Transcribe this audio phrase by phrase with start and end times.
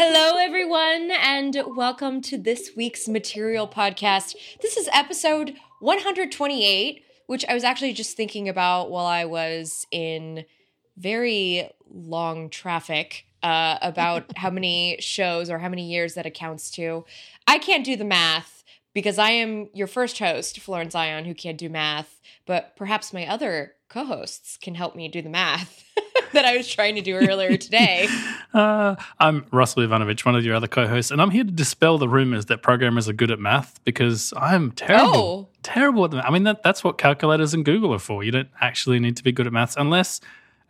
[0.00, 4.36] Hello, everyone, and welcome to this week's Material Podcast.
[4.62, 10.44] This is episode 128, which I was actually just thinking about while I was in
[10.96, 17.04] very long traffic uh, about how many shows or how many years that accounts to.
[17.48, 18.57] I can't do the math
[18.98, 23.28] because I am your first host, Florence Ion, who can't do math, but perhaps my
[23.28, 25.84] other co hosts can help me do the math.
[26.32, 28.08] that I was trying to do earlier today.
[28.54, 32.08] uh, I'm Russell Ivanovic, one of your other co-hosts, and I'm here to dispel the
[32.08, 35.48] rumors that programmers are good at math because I'm terrible, oh.
[35.62, 36.22] terrible at them.
[36.24, 38.24] I mean, that, that's what calculators and Google are for.
[38.24, 40.20] You don't actually need to be good at maths unless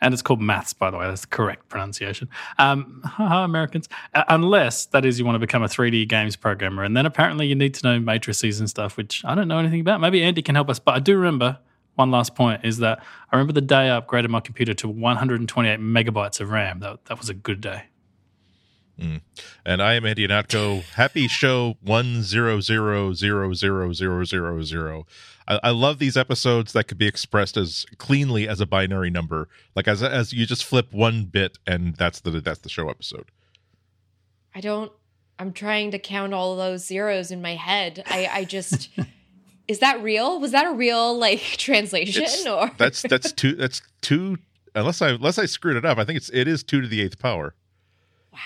[0.01, 1.07] and it's called maths, by the way.
[1.07, 2.29] That's the correct pronunciation.
[2.59, 3.89] Um, haha, Americans.
[4.15, 7.47] Uh, unless that is you want to become a 3D games programmer, and then apparently
[7.47, 10.01] you need to know matrices and stuff, which I don't know anything about.
[10.01, 11.59] Maybe Andy can help us, but I do remember
[11.95, 15.81] one last point is that I remember the day I upgraded my computer to 128
[15.81, 16.81] megabytes of RAM.
[16.81, 17.85] That that was a good day.
[18.99, 19.21] Mm.
[19.65, 20.83] And I am Andy Ihnatko.
[20.95, 25.07] Happy show one zero zero zero zero zero zero zero.
[25.47, 29.49] I, I love these episodes that could be expressed as cleanly as a binary number,
[29.77, 33.31] like as as you just flip one bit and that's the that's the show episode.
[34.55, 34.91] I don't.
[35.39, 38.03] I'm trying to count all those zeros in my head.
[38.07, 38.91] I I just.
[39.69, 40.41] is that real?
[40.41, 44.39] Was that a real like translation it's, or that's that's two that's two
[44.75, 45.99] unless I unless I screwed it up.
[45.99, 47.55] I think it's it is two to the eighth power.
[48.33, 48.39] Wow.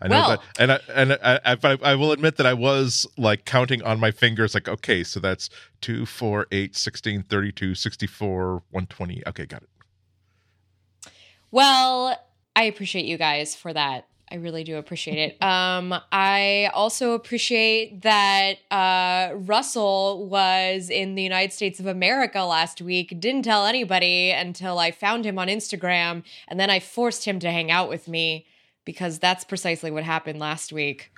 [0.00, 3.06] I know well, that, and I, and I, I, I, will admit that I was
[3.16, 5.48] like counting on my fingers, like okay, so that's
[5.80, 9.22] 2, 4, 8, 16, 32, 64, 120.
[9.26, 11.12] Okay, got it.
[11.50, 12.20] Well,
[12.54, 15.36] I appreciate you guys for that I really do appreciate it.
[15.46, 22.82] Um, I also appreciate that uh, Russell was in the United States of America last
[22.82, 23.20] week.
[23.20, 27.50] Didn't tell anybody until I found him on Instagram, and then I forced him to
[27.50, 28.46] hang out with me
[28.86, 31.12] because that's precisely what happened last week.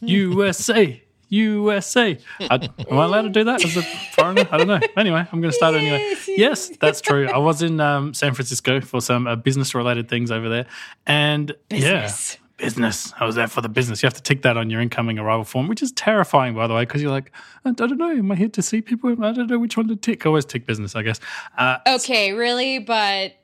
[0.00, 2.16] USA, USA.
[2.40, 2.54] I,
[2.88, 4.48] am I allowed to do that as a foreigner?
[4.50, 4.80] I don't know.
[4.96, 6.14] Anyway, I'm going to start anyway.
[6.26, 7.28] Yes, that's true.
[7.28, 10.66] I was in um, San Francisco for some uh, business related things over there.
[11.06, 12.38] And business.
[12.40, 13.12] yeah, business.
[13.18, 14.02] I was there for the business.
[14.02, 16.74] You have to tick that on your incoming arrival form, which is terrifying, by the
[16.74, 17.32] way, because you're like,
[17.64, 18.10] I don't know.
[18.10, 19.10] Am I here to see people?
[19.22, 20.24] I don't know which one to tick.
[20.24, 21.20] I always tick business, I guess.
[21.58, 22.78] Uh, okay, really?
[22.78, 23.34] But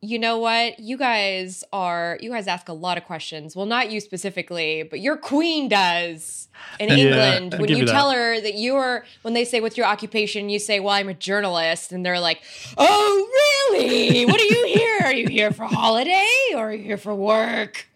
[0.00, 0.78] you know what?
[0.78, 3.56] You guys are, you guys ask a lot of questions.
[3.56, 6.48] Well, not you specifically, but your queen does
[6.78, 6.94] in yeah,
[7.38, 7.60] England.
[7.60, 10.48] when you tell her that you are, when they say, What's your occupation?
[10.48, 11.90] You say, Well, I'm a journalist.
[11.90, 12.42] And they're like,
[12.76, 14.24] Oh, really?
[14.26, 15.00] what are you here?
[15.04, 17.88] Are you here for holiday or are you here for work?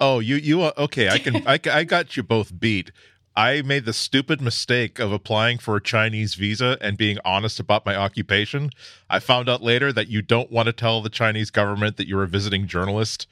[0.00, 1.10] Oh, you, you, okay.
[1.10, 2.90] I can, I, I got you both beat.
[3.34, 7.86] I made the stupid mistake of applying for a Chinese visa and being honest about
[7.86, 8.70] my occupation.
[9.08, 12.22] I found out later that you don't want to tell the Chinese government that you're
[12.22, 13.26] a visiting journalist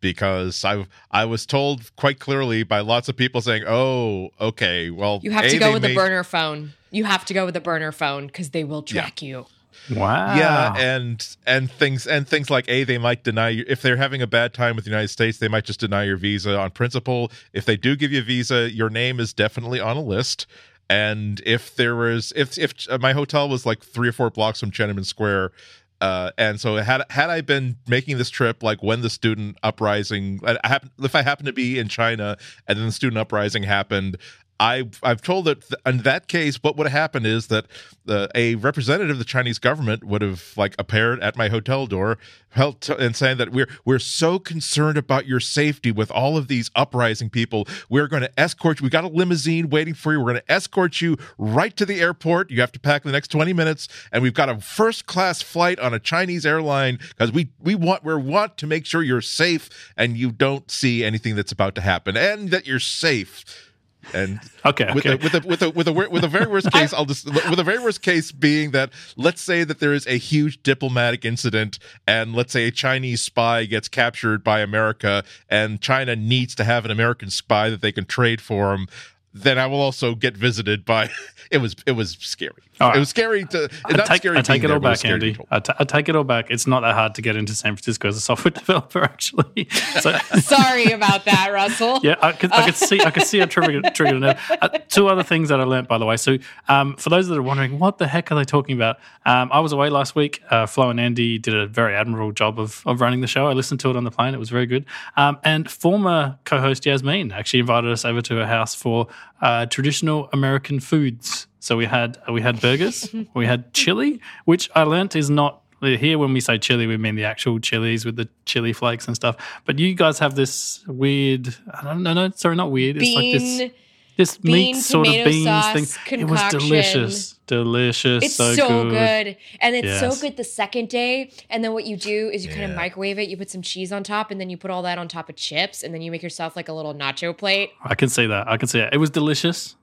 [0.00, 5.20] because I I was told quite clearly by lots of people saying, "Oh, okay, well,
[5.22, 6.72] you have a, to go with the burner phone.
[6.90, 9.28] You have to go with the burner phone because they will track yeah.
[9.28, 9.46] you."
[9.90, 10.36] Wow.
[10.36, 14.22] Yeah, and and things and things like a they might deny you if they're having
[14.22, 17.30] a bad time with the United States, they might just deny your visa on principle.
[17.52, 20.46] If they do give you a visa, your name is definitely on a list.
[20.88, 24.60] And if there was if if uh, my hotel was like three or four blocks
[24.60, 25.52] from Tiananmen Square,
[26.00, 30.40] uh, and so had had I been making this trip like when the student uprising,
[30.44, 32.36] I if I happened to be in China
[32.66, 34.16] and then the student uprising happened,
[34.60, 37.64] I I've told that th- in that case, what would have happened is that
[38.06, 42.18] uh, a representative of the Chinese government would have like appeared at my hotel door,
[42.50, 46.70] helped and saying that we're we're so concerned about your safety with all of these
[46.76, 47.66] uprising people.
[47.88, 48.84] We're going to escort you.
[48.84, 50.20] We got a limousine waiting for you.
[50.20, 52.50] We're going to escort you right to the airport.
[52.50, 55.40] You have to pack in the next twenty minutes, and we've got a first class
[55.40, 59.22] flight on a Chinese airline because we we want we want to make sure you're
[59.22, 63.69] safe and you don't see anything that's about to happen and that you're safe
[64.14, 65.14] and okay, with okay.
[65.14, 67.58] A, with a with a with a with a very worst case, I'll just with
[67.58, 71.78] a very worst case being that let's say that there is a huge diplomatic incident,
[72.06, 76.84] and let's say a Chinese spy gets captured by America, and China needs to have
[76.84, 78.88] an American spy that they can trade for him
[79.32, 81.10] then I will also get visited by.
[81.50, 82.62] It was it was scary.
[82.80, 82.96] Right.
[82.96, 84.38] It was scary to I not take, scary.
[84.38, 85.36] I take it there, all back, Andy.
[85.50, 86.50] I, t- I take it all back.
[86.50, 89.68] It's not that hard to get into San Francisco as a software developer, actually.
[90.00, 92.00] So, Sorry about that, Russell.
[92.02, 94.38] Yeah, I could, I could see I could see a trigger triggered it.
[94.50, 96.16] Uh, two other things that I learned, by the way.
[96.16, 96.38] So,
[96.68, 98.96] um, for those that are wondering, what the heck are they talking about?
[99.26, 100.42] Um, I was away last week.
[100.50, 103.46] Uh, Flo and Andy did a very admirable job of of running the show.
[103.46, 104.34] I listened to it on the plane.
[104.34, 104.86] It was very good.
[105.16, 109.08] Um, and former co-host Yasmin actually invited us over to her house for
[109.42, 111.46] uh, traditional American foods.
[111.60, 115.62] So we had uh, we had burgers, we had chili, which I learnt is not
[115.82, 119.06] uh, Here, when we say chili, we mean the actual chilies with the chili flakes
[119.06, 119.36] and stuff.
[119.64, 122.98] But you guys have this weird, I don't know, no, sorry, not weird.
[122.98, 123.72] Bean, it's like this
[124.16, 125.86] this bean, meat sort of beans thing.
[126.04, 126.20] Concoction.
[126.20, 128.24] It was delicious, delicious.
[128.24, 128.90] It's so, so good.
[128.90, 129.36] good.
[129.60, 130.00] and it's yes.
[130.00, 131.30] so good the second day.
[131.48, 132.58] And then what you do is you yeah.
[132.58, 133.30] kind of microwave it.
[133.30, 135.36] You put some cheese on top, and then you put all that on top of
[135.36, 137.70] chips, and then you make yourself like a little nacho plate.
[137.82, 138.46] I can see that.
[138.46, 138.92] I can see it.
[138.92, 139.76] It was delicious.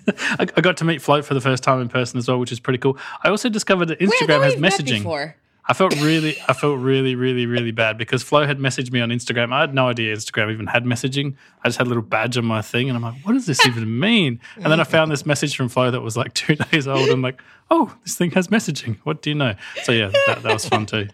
[0.38, 2.60] I, got to meet Float for the first time in person as well, which is
[2.60, 2.98] pretty cool.
[3.22, 5.34] I also discovered that Instagram has messaging.
[5.64, 9.10] I felt really, I felt really, really, really bad because Flo had messaged me on
[9.10, 9.52] Instagram.
[9.52, 11.36] I had no idea Instagram even had messaging.
[11.62, 13.64] I just had a little badge on my thing, and I'm like, what does this
[13.64, 14.40] even mean?
[14.56, 17.08] And then I found this message from Flo that was like two days old.
[17.10, 17.40] I'm like,
[17.70, 18.98] oh, this thing has messaging.
[19.04, 19.54] What do you know?
[19.84, 21.08] So yeah, that, that was fun too.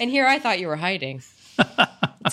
[0.00, 1.22] And here I thought you were hiding.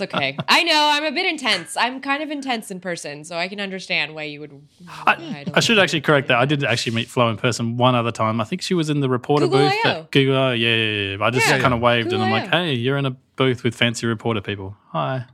[0.01, 0.37] It's okay.
[0.47, 1.75] I know I'm a bit intense.
[1.77, 4.67] I'm kind of intense in person, so I can understand why you would.
[4.87, 6.37] I, I should actually correct that.
[6.37, 8.39] I did actually meet Flo in person one other time.
[8.39, 9.85] I think she was in the reporter Google booth.
[9.85, 11.23] At Google, oh, yeah, yeah, yeah.
[11.23, 13.63] I just yeah, kind of waved Google and I'm like, hey, you're in a booth
[13.63, 14.75] with fancy reporter people.
[14.91, 15.25] Hi.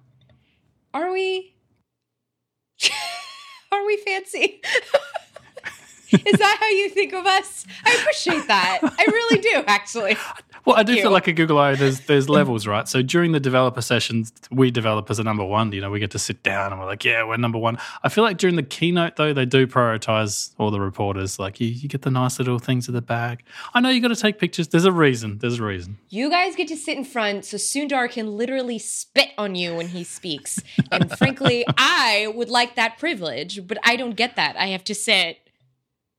[0.93, 1.55] Are we?
[3.71, 4.61] Are we fancy?
[6.13, 7.65] Is that how you think of us?
[7.85, 8.79] I appreciate that.
[8.83, 10.17] I really do, actually.
[10.65, 12.87] Well, I do feel like a Google I there's there's levels, right?
[12.87, 15.71] So during the developer sessions, we developers are number one.
[15.71, 17.77] You know, we get to sit down and we're like, yeah, we're number one.
[18.03, 21.39] I feel like during the keynote though, they do prioritize all the reporters.
[21.39, 23.43] Like you, you get the nice little things at the back.
[23.73, 24.67] I know you got to take pictures.
[24.67, 25.39] There's a reason.
[25.39, 25.97] There's a reason.
[26.09, 29.87] You guys get to sit in front, so Sundar can literally spit on you when
[29.87, 30.59] he speaks.
[30.91, 34.55] And frankly, I would like that privilege, but I don't get that.
[34.57, 35.37] I have to sit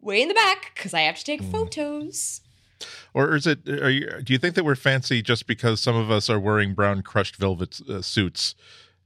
[0.01, 1.51] way in the back because I have to take mm.
[1.51, 2.41] photos
[3.15, 3.61] or is it?
[3.67, 4.21] You?
[4.23, 7.37] Do you think that we're fancy just because some of us are wearing brown crushed
[7.37, 8.55] velvet uh, suits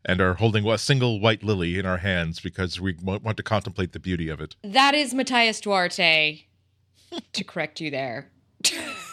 [0.05, 3.93] and are holding a single white lily in our hands because we want to contemplate
[3.93, 4.55] the beauty of it?
[4.62, 6.44] That is Matias Duarte.
[7.32, 8.31] to correct you there.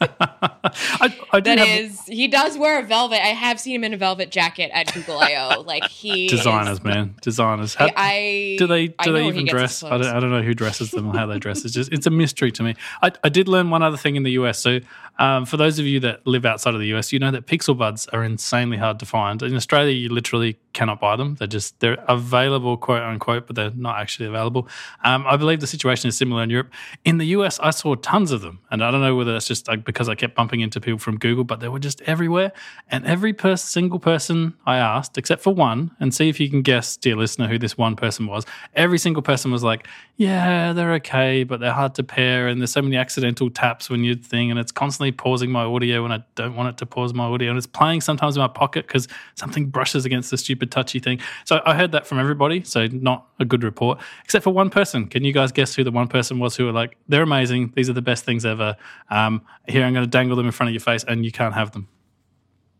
[0.00, 3.24] I, I that is, he does wear a velvet.
[3.24, 5.62] I have seen him in a velvet jacket at Google I/O.
[5.68, 7.74] Like he designers, is, man, designers.
[7.74, 9.82] How, I do they do they even dress?
[9.82, 11.64] I don't, I don't know who dresses them or how they dress.
[11.64, 12.74] It's just it's a mystery to me.
[13.02, 14.58] I, I did learn one other thing in the US.
[14.58, 14.80] So
[15.18, 17.76] um, for those of you that live outside of the US, you know that pixel
[17.76, 19.42] buds are insanely hard to find.
[19.42, 21.34] In Australia, you literally cannot buy them.
[21.34, 24.68] They're just they're available, quote unquote, but they're not actually available.
[25.02, 26.70] Um, I believe the situation is similar in Europe.
[27.04, 29.66] In the US, I saw tons of them, and I don't know whether that's just
[29.66, 32.52] like because I kept bumping into people from Google, but they were just everywhere.
[32.90, 36.94] And every single person I asked, except for one, and see if you can guess,
[36.94, 38.44] dear listener, who this one person was.
[38.74, 39.88] Every single person was like,
[40.18, 44.04] "Yeah, they're okay, but they're hard to pair, and there's so many accidental taps when
[44.04, 47.14] you thing, and it's constantly pausing my audio when I don't want it to pause
[47.14, 50.70] my audio, and it's playing sometimes in my pocket because something brushes against the stupid
[50.70, 52.62] touchy thing." So I heard that from everybody.
[52.62, 55.06] So not a good report, except for one person.
[55.06, 57.72] Can you guys guess who the one person was who were like, "They're amazing.
[57.74, 58.76] These are the best things ever."
[59.08, 61.54] Um, here I'm going to dangle them in front of your face, and you can't
[61.54, 61.88] have them.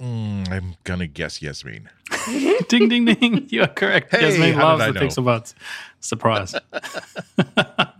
[0.00, 1.88] Mm, I'm gonna guess Yasmin.
[2.68, 3.46] ding ding ding!
[3.50, 4.14] You are correct.
[4.14, 5.00] Hey, Yasmin loves the know?
[5.00, 5.56] pixel buds.
[5.98, 6.54] Surprise.
[6.54, 6.60] um,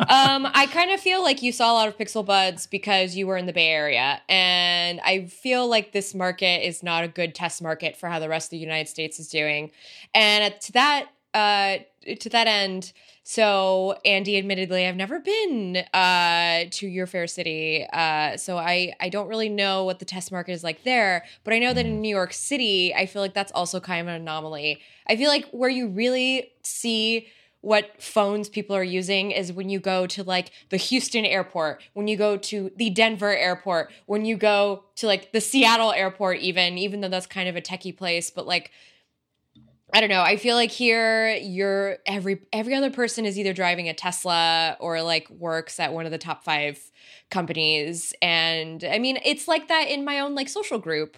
[0.08, 3.36] I kind of feel like you saw a lot of pixel buds because you were
[3.36, 7.60] in the Bay Area, and I feel like this market is not a good test
[7.60, 9.72] market for how the rest of the United States is doing.
[10.14, 11.78] And to that, uh,
[12.20, 12.92] to that end,
[13.30, 19.10] so, Andy, admittedly, I've never been uh, to your fair city, uh, so I I
[19.10, 21.26] don't really know what the test market is like there.
[21.44, 22.00] But I know that in mm.
[22.00, 24.80] New York City, I feel like that's also kind of an anomaly.
[25.06, 27.28] I feel like where you really see
[27.60, 32.08] what phones people are using is when you go to like the Houston airport, when
[32.08, 36.78] you go to the Denver airport, when you go to like the Seattle airport, even
[36.78, 38.70] even though that's kind of a techie place, but like
[39.92, 40.20] I don't know.
[40.20, 45.00] I feel like here you're every every other person is either driving a Tesla or
[45.02, 46.78] like works at one of the top 5
[47.30, 51.16] companies and I mean it's like that in my own like social group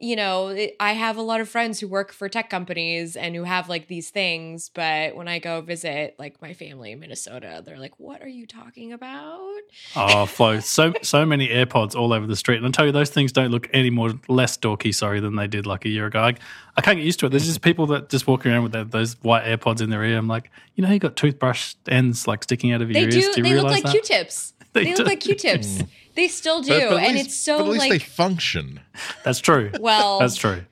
[0.00, 3.44] you know, I have a lot of friends who work for tech companies and who
[3.44, 7.78] have like these things, but when I go visit like my family in Minnesota, they're
[7.78, 9.60] like, "What are you talking about?"
[9.94, 13.10] Oh, Flo, so so many AirPods all over the street, and I tell you, those
[13.10, 16.20] things don't look any more less dorky, sorry, than they did like a year ago.
[16.20, 16.34] I,
[16.76, 17.30] I can't get used to it.
[17.30, 20.18] There's just people that just walk around with their, those white AirPods in their ear.
[20.18, 23.26] I'm like, you know, you got toothbrush ends like sticking out of your they ears.
[23.28, 23.92] Do, do they look like that?
[23.92, 24.52] Q-tips.
[24.76, 25.78] They, they look like Q-tips.
[25.78, 25.86] Hmm.
[26.14, 28.80] They still do, but, but and least, it's so but at least like they function.
[29.24, 29.70] That's true.
[29.80, 30.64] Well, that's true.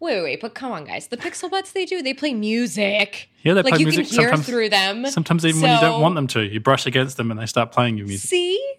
[0.00, 1.08] Wait, wait, wait, but come on, guys.
[1.08, 2.02] The Pixel Buds they do.
[2.02, 3.28] They play music.
[3.42, 4.06] Yeah, they like play you music.
[4.06, 5.06] can hear sometimes, through them.
[5.06, 7.46] Sometimes even so, when you don't want them to, you brush against them and they
[7.46, 8.30] start playing your music.
[8.30, 8.74] See,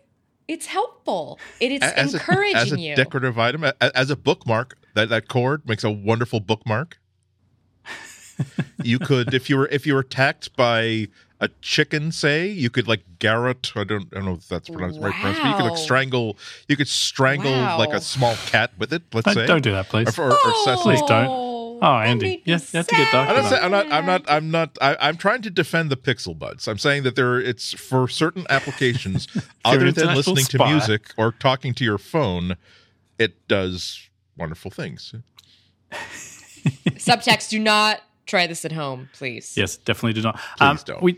[0.47, 1.39] it's helpful.
[1.59, 2.95] It is as encouraging a, as a you.
[2.95, 4.77] decorative item, as a bookmark.
[4.93, 6.99] That that cord makes a wonderful bookmark.
[8.83, 11.07] you could, if you were if you were attacked by
[11.41, 13.73] a chicken, say you could like garrote.
[13.75, 15.07] I don't, I don't know if that's pronounced wow.
[15.07, 15.15] right.
[15.15, 16.37] Pronounced, but you could like strangle.
[16.69, 17.79] You could strangle wow.
[17.79, 19.01] like a small cat with it.
[19.11, 19.47] Let's don't, say.
[19.47, 20.17] Don't do that, please.
[20.17, 20.79] Or, or, or oh.
[20.81, 21.51] please don't.
[21.83, 23.57] Oh, Andy, yes, you have to get doctor.
[23.57, 23.91] I'm not, I'm not.
[23.91, 24.23] I'm not.
[24.27, 24.77] I'm not.
[24.81, 26.67] I, am trying to defend the Pixel Buds.
[26.67, 27.41] I'm saying that there.
[27.41, 29.27] It's for certain applications
[29.65, 30.57] other than listening spy.
[30.59, 32.55] to music or talking to your phone.
[33.17, 35.15] It does wonderful things.
[35.91, 39.55] Subtext: Do not try this at home, please.
[39.57, 40.39] Yes, definitely do not.
[40.57, 41.03] Please um, don't.
[41.03, 41.17] We,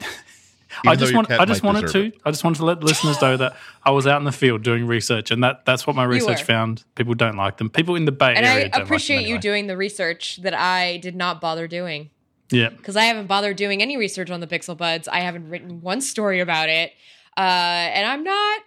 [0.85, 1.31] I just want.
[1.31, 2.05] I just wanted to.
[2.05, 2.21] It.
[2.25, 4.63] I just wanted to let the listeners know that I was out in the field
[4.63, 6.83] doing research, and that that's what my research found.
[6.95, 7.69] People don't like them.
[7.69, 8.65] People in the Bay and Area.
[8.65, 12.09] And I appreciate like you doing the research that I did not bother doing.
[12.51, 15.07] Yeah, because I haven't bothered doing any research on the Pixel Buds.
[15.07, 16.91] I haven't written one story about it,
[17.37, 18.61] uh, and I'm not.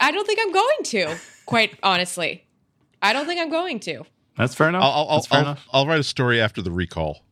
[0.00, 1.16] I don't think I'm going to.
[1.46, 2.44] Quite honestly,
[3.02, 4.04] I don't think I'm going to.
[4.36, 4.82] That's fair enough.
[4.82, 5.68] I'll, I'll, fair I'll, enough.
[5.72, 7.22] I'll write a story after the recall.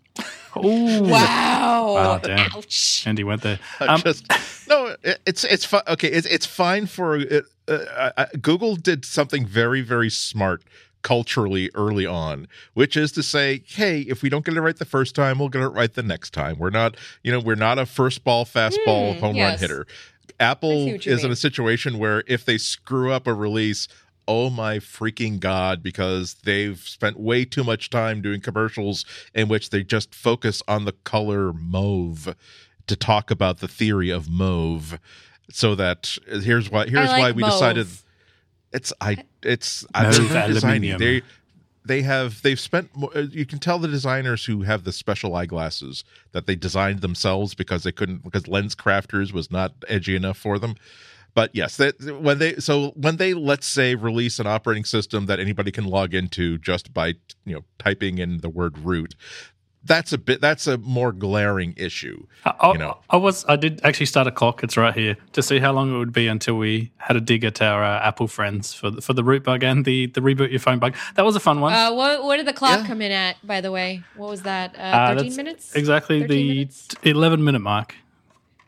[0.56, 1.02] Ooh.
[1.04, 1.94] Wow.
[1.94, 2.50] Wow, damn.
[2.52, 3.04] Ouch.
[3.06, 3.58] Andy went there.
[3.80, 4.26] Um, just,
[4.68, 5.82] no, it, it's it's fine.
[5.88, 7.20] Okay, it's it's fine for
[7.68, 7.72] uh,
[8.16, 10.62] uh, Google did something very very smart
[11.02, 14.84] culturally early on, which is to say, hey, if we don't get it right the
[14.84, 16.58] first time, we'll get it right the next time.
[16.58, 19.50] We're not, you know, we're not a first ball fastball mm, home yes.
[19.50, 19.86] run hitter.
[20.40, 21.26] Apple is mean.
[21.26, 23.88] in a situation where if they screw up a release,
[24.28, 29.70] oh my freaking god because they've spent way too much time doing commercials in which
[29.70, 32.34] they just focus on the color mauve
[32.86, 34.98] to talk about the theory of mauve.
[35.50, 37.52] So that here's why here's like why we mauve.
[37.52, 37.86] decided
[38.72, 41.22] it's i it's they're designing they
[41.84, 46.04] they have they've spent uh, you can tell the designers who have the special eyeglasses
[46.30, 50.58] that they designed themselves because they couldn't because lens crafters was not edgy enough for
[50.58, 50.74] them
[51.34, 55.40] but yes, that when they so when they let's say release an operating system that
[55.40, 59.14] anybody can log into just by you know typing in the word root,
[59.84, 62.26] that's a bit that's a more glaring issue.
[62.44, 64.62] I, you know, I was I did actually start a clock.
[64.62, 67.44] It's right here to see how long it would be until we had a dig
[67.44, 70.50] at our uh, Apple friends for the, for the root bug and the the reboot
[70.50, 70.94] your phone bug.
[71.14, 71.72] That was a fun one.
[71.72, 72.86] Uh, what what did the clock yeah.
[72.86, 73.44] come in at?
[73.46, 74.76] By the way, what was that?
[74.76, 75.74] Uh, uh Thirteen minutes.
[75.74, 76.88] Exactly the minutes?
[77.02, 77.94] eleven minute mark.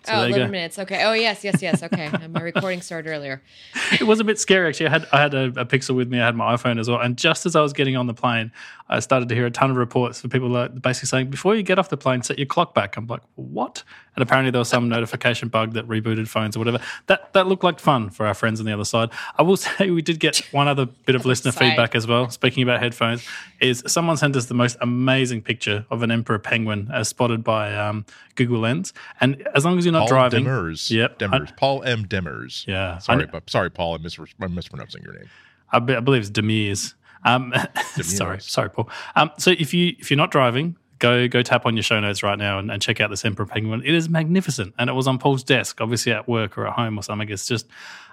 [0.07, 0.79] So oh, 11 minutes.
[0.79, 1.03] Okay.
[1.05, 1.83] Oh, yes, yes, yes.
[1.83, 2.11] Okay.
[2.29, 3.43] My recording started earlier.
[3.93, 4.89] It was a bit scary, actually.
[4.89, 6.21] I had I had a, a, Pixel with me.
[6.21, 7.01] I had my iPhone as well.
[7.01, 8.51] And just as I was getting on the plane,
[8.89, 11.63] I started to hear a ton of reports for people like basically saying, before you
[11.63, 12.97] get off the plane, set your clock back.
[12.97, 13.85] I'm like, what?
[14.17, 16.81] And apparently there was some notification bug that rebooted phones or whatever.
[17.07, 19.11] That that looked like fun for our friends on the other side.
[19.37, 22.31] I will say we did get one other bit of listener feedback as well.
[22.31, 23.27] Speaking about headphones,
[23.61, 27.75] is someone sent us the most amazing picture of an emperor penguin as spotted by
[27.75, 28.05] um,
[28.35, 28.93] Google Lens.
[29.21, 32.07] And as long as you're not Paul driving, Demers, yep, Demers, I, Paul M.
[32.07, 32.67] Demers.
[32.67, 35.29] Yeah, sorry, sorry, Paul, I'm, mis- I'm mispronouncing your name.
[35.73, 36.95] I, be, I believe it's Demers.
[37.25, 37.55] Um,
[38.03, 38.89] sorry, sorry, Paul.
[39.17, 42.23] Um, so if you if you're not driving, go go tap on your show notes
[42.23, 43.83] right now and, and, check out this Emperor Penguin.
[43.85, 46.99] It is magnificent, and it was on Paul's desk, obviously at work or at home
[46.99, 47.29] or something.
[47.29, 47.67] It's just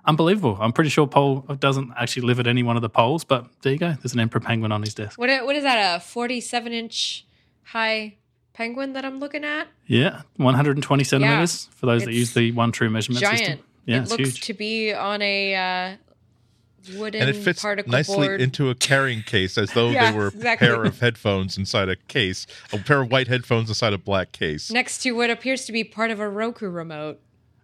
[0.05, 0.57] unbelievable.
[0.59, 3.73] I'm pretty sure Paul doesn't actually live at any one of the poles, but there
[3.73, 3.93] you go.
[3.93, 5.17] There's an Emperor Penguin on his desk.
[5.17, 5.97] What what is that?
[5.97, 7.25] A 47 inch
[7.63, 8.15] high
[8.53, 9.67] penguin that I'm looking at?
[9.87, 13.39] Yeah, 120 centimeters yeah, for those that use the one true measurement giant.
[13.39, 13.59] system.
[13.85, 14.41] Yeah, it looks huge.
[14.41, 15.95] to be on a uh,
[16.89, 18.41] wooden and it fits nicely board.
[18.41, 20.67] into a carrying case as though yeah, they were exactly.
[20.67, 24.31] a pair of headphones inside a case a pair of white headphones inside a black
[24.31, 27.19] case next to what appears to be part of a roku remote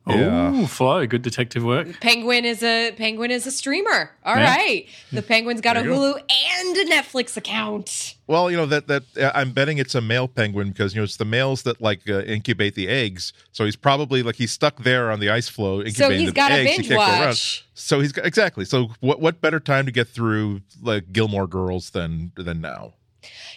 [0.09, 0.51] yeah.
[0.53, 1.99] Oh, Flo, good detective work.
[1.99, 4.11] Penguin is a Penguin is a streamer.
[4.23, 4.55] All yeah.
[4.55, 6.17] right, the Penguin's got a Hulu go.
[6.17, 8.15] and a Netflix account.
[8.27, 11.05] Well, you know that that uh, I'm betting it's a male penguin because you know
[11.05, 13.33] it's the males that like uh, incubate the eggs.
[13.51, 16.33] So he's probably like he's stuck there on the ice floe incubating so he's the
[16.33, 16.71] got eggs.
[16.71, 17.17] Binge he can't watch.
[17.17, 17.37] go around.
[17.73, 18.65] So he's got, exactly.
[18.65, 22.93] So what what better time to get through like Gilmore Girls than than now?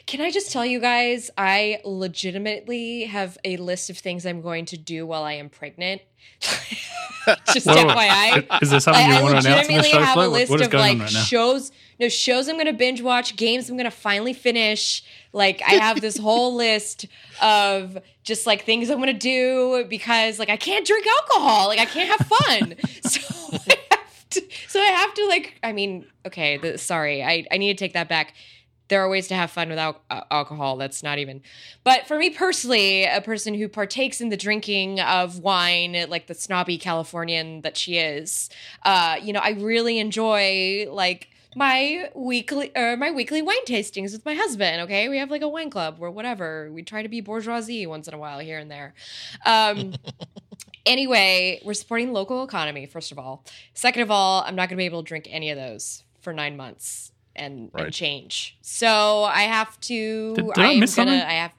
[0.06, 4.64] Can I just tell you guys, I legitimately have a list of things I'm going
[4.66, 6.02] to do while I am pregnant.
[6.40, 7.74] just Whoa.
[7.74, 8.62] FYI.
[8.62, 10.00] Is there something you I, want to announce in the show?
[10.00, 13.68] have a list of like right shows, no shows I'm going to binge watch, games
[13.68, 15.04] I'm going to finally finish.
[15.32, 17.06] Like I have this whole list
[17.42, 21.78] of just like things I'm going to do because like I can't drink alcohol, like
[21.78, 22.74] I can't have fun.
[23.04, 23.20] so
[23.52, 27.22] I have to, so I have to like I mean, okay, the, sorry.
[27.22, 28.34] I I need to take that back
[28.90, 30.76] there are ways to have fun without uh, alcohol.
[30.76, 31.40] That's not even.
[31.84, 36.34] But for me personally, a person who partakes in the drinking of wine, like the
[36.34, 38.50] snobby Californian that she is,
[38.84, 44.24] uh, you know, I really enjoy like my weekly or my weekly wine tastings with
[44.24, 44.82] my husband.
[44.82, 46.70] Okay, we have like a wine club or whatever.
[46.72, 48.94] We try to be bourgeoisie once in a while here and there.
[49.46, 49.94] Um,
[50.86, 53.44] anyway, we're supporting local economy first of all.
[53.72, 56.32] Second of all, I'm not going to be able to drink any of those for
[56.32, 57.86] nine months and, right.
[57.86, 58.56] and change.
[58.62, 60.34] So I have to.
[60.34, 61.28] Did, did I, I miss gonna, something?
[61.28, 61.52] I have.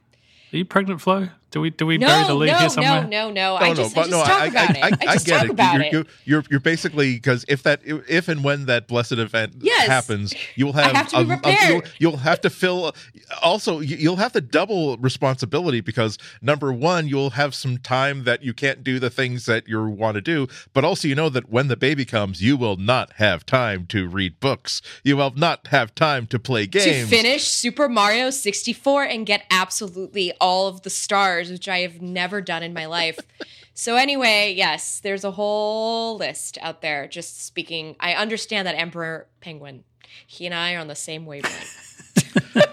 [0.54, 1.30] Are you pregnant, Flo?
[1.52, 3.04] Do we do we no, bury the lead no, here somewhere?
[3.04, 3.56] No, no, no, no.
[3.58, 4.84] I just, I just talk about it.
[4.84, 5.50] I, just talk it.
[5.50, 5.92] about you're, it.
[5.92, 9.86] You're, you're, you're basically because if that if and when that blessed event yes.
[9.86, 11.58] happens, you will have, have to be prepared.
[11.58, 12.96] A, you'll, you'll, have to fill.
[13.42, 18.54] Also, you'll have the double responsibility because number one, you'll have some time that you
[18.54, 21.68] can't do the things that you want to do, but also you know that when
[21.68, 24.82] the baby comes, you will not have time to read books.
[25.04, 27.10] You will not have time to play games.
[27.10, 32.02] To finish Super Mario 64 and get absolutely all of the stars, which I have
[32.02, 33.20] never never done in my life.
[33.74, 37.08] so anyway, yes, there's a whole list out there.
[37.08, 39.84] Just speaking, I understand that Emperor Penguin.
[40.28, 41.91] He and I are on the same wavelength.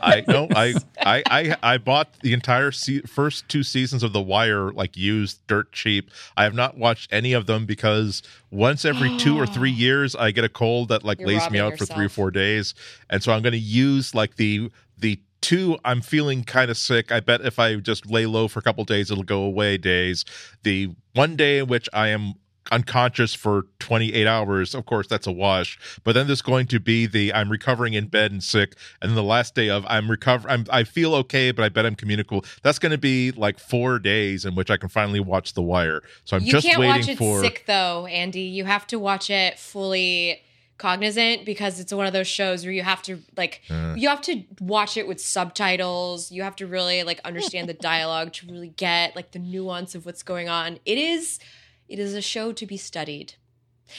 [0.03, 0.49] I know.
[0.55, 4.97] I, I I I bought the entire se- first two seasons of The Wire like
[4.97, 6.11] used dirt cheap.
[6.37, 10.31] I have not watched any of them because once every two or three years I
[10.31, 11.89] get a cold that like You're lays me out yourself.
[11.89, 12.75] for three or four days,
[13.11, 17.13] and so I'm going to use like the the two i'm feeling kind of sick
[17.13, 20.25] i bet if i just lay low for a couple days it'll go away days
[20.65, 22.35] the one day in which i am
[22.71, 25.79] unconscious for 28 hours of course that's a wash.
[26.05, 29.17] But then there's going to be the i'm recovering in bed and sick and then
[29.17, 32.45] the last day of i'm recover I'm I feel okay but i bet i'm communicable.
[32.63, 36.03] That's going to be like four days in which i can finally watch the wire.
[36.25, 38.43] So i'm you just can't waiting watch it for sick though andy.
[38.43, 40.43] You have to watch it fully
[40.79, 43.95] cognizant because it's one of those shows where you have to like uh.
[43.97, 46.31] you have to watch it with subtitles.
[46.31, 50.07] You have to really like understand the dialogue to really get like the nuance of
[50.07, 50.79] what's going on.
[50.87, 51.41] It is
[51.89, 53.35] it is a show to be studied.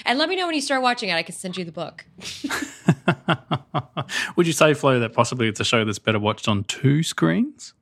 [0.06, 2.06] And let me know when you start watching it i can send you the book.
[4.36, 7.74] Would you say flo that possibly it's a show that's better watched on two screens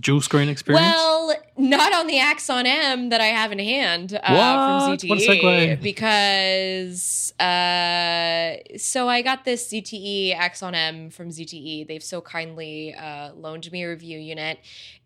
[0.00, 0.86] dual screen experience?
[0.86, 7.32] Well, not on the Axon M that I have in hand uh, from ZTE because
[7.38, 11.86] uh, so I got this ZTE Axon M from ZTE.
[11.86, 14.58] They've so kindly uh, loaned me a review unit,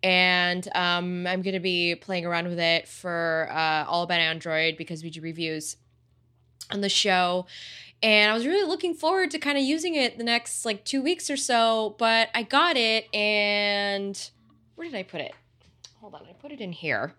[0.02, 4.76] and um, I'm going to be playing around with it for uh, All About Android
[4.76, 5.76] because we do reviews
[6.70, 7.46] on the show
[8.04, 11.02] and I was really looking forward to kind of using it the next like two
[11.02, 11.96] weeks or so.
[11.98, 14.30] But I got it, and
[14.74, 15.32] where did I put it?
[16.00, 17.14] Hold on, I put it in here.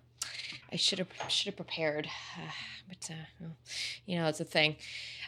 [0.71, 2.07] I should have should have prepared,
[2.87, 3.47] but uh,
[4.05, 4.75] you know it's a thing.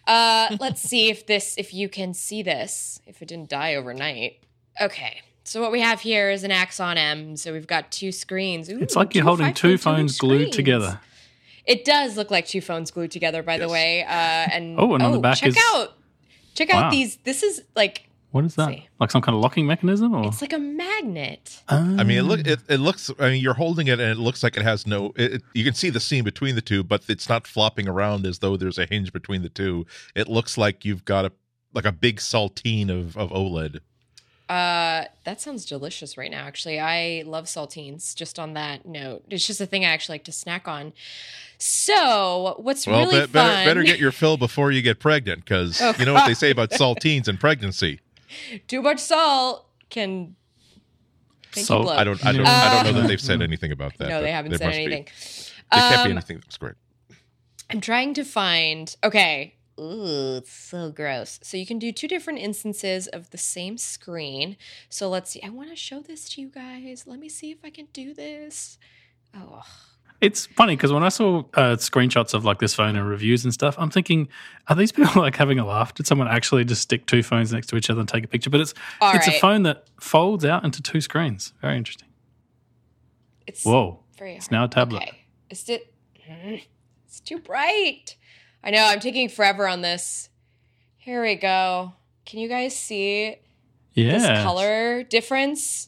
[0.06, 4.44] Uh, let's see if this if you can see this if it didn't die overnight.
[4.82, 7.38] Okay, so what we have here is an Axon M.
[7.38, 8.70] So we've got two screens.
[8.70, 11.00] Ooh, it's like you're holding two phones glued together.
[11.66, 13.62] It does look like two phones glued together, by yes.
[13.62, 14.04] the way.
[14.04, 15.58] Uh, and oh, and on oh, the back check is...
[15.74, 15.94] out
[16.54, 16.84] check wow.
[16.84, 17.18] out these.
[17.18, 18.78] This is like what is that?
[19.00, 21.63] Like some kind of locking mechanism, or it's like a magnet.
[21.70, 23.10] I mean, it look it, it looks.
[23.20, 25.13] I mean, you're holding it, and it looks like it has no.
[25.16, 28.26] It, it, you can see the seam between the two, but it's not flopping around
[28.26, 29.86] as though there's a hinge between the two.
[30.13, 31.32] It looks like you've got a
[31.74, 33.80] like a big saltine of of OLED.
[34.50, 36.46] Uh, that sounds delicious right now.
[36.46, 38.16] Actually, I love saltines.
[38.16, 40.94] Just on that note, it's just a thing I actually like to snack on.
[41.58, 43.32] So, what's well, really be- fun?
[43.32, 46.34] Better, better get your fill before you get pregnant, because oh, you know what they
[46.34, 48.00] say about saltines and pregnancy.
[48.68, 50.36] Too much salt can
[51.54, 54.10] so I don't, I don't, I don't know that they've said anything about that.
[54.10, 55.04] No, they haven't said anything.
[55.04, 55.10] Be.
[55.72, 56.76] There um, can't be um, anything that's great.
[57.70, 58.96] I'm trying to find.
[59.04, 59.56] Okay.
[59.80, 61.40] Ooh, it's so gross.
[61.44, 64.58] So you can do two different instances of the same screen.
[64.90, 65.42] So let's see.
[65.44, 67.06] I want to show this to you guys.
[67.06, 68.78] Let me see if I can do this.
[69.36, 69.63] Oh,
[70.19, 73.53] it's funny because when I saw uh, screenshots of like this phone and reviews and
[73.53, 74.27] stuff, I'm thinking,
[74.67, 75.93] are these people like having a laugh?
[75.93, 78.49] Did someone actually just stick two phones next to each other and take a picture?
[78.49, 79.38] But it's All it's right.
[79.38, 81.53] a phone that folds out into two screens.
[81.62, 82.08] Very interesting.
[83.45, 84.03] It's whoa.
[84.19, 85.03] It's now a tablet.
[85.03, 85.25] Okay.
[85.49, 85.93] Is it?
[87.08, 88.17] It's too bright.
[88.62, 88.84] I know.
[88.84, 90.27] I'm taking forever on this.
[90.97, 91.93] Here we go.
[92.25, 93.38] Can you guys see
[93.93, 94.12] yeah.
[94.12, 95.88] this color difference?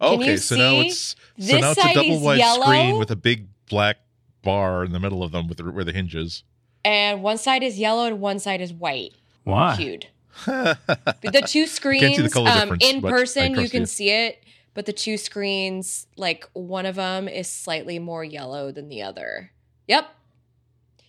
[0.00, 3.98] Okay, so now it's so now it's a double wide screen with a big black
[4.42, 6.44] bar in the middle of them with the, where the hinges.
[6.84, 9.12] And one side is yellow and one side is white.
[9.44, 9.74] Why?
[9.76, 10.06] Hued.
[10.46, 13.86] the two screens the um, in person you can you.
[13.86, 18.88] see it, but the two screens, like one of them is slightly more yellow than
[18.88, 19.50] the other.
[19.88, 20.06] Yep.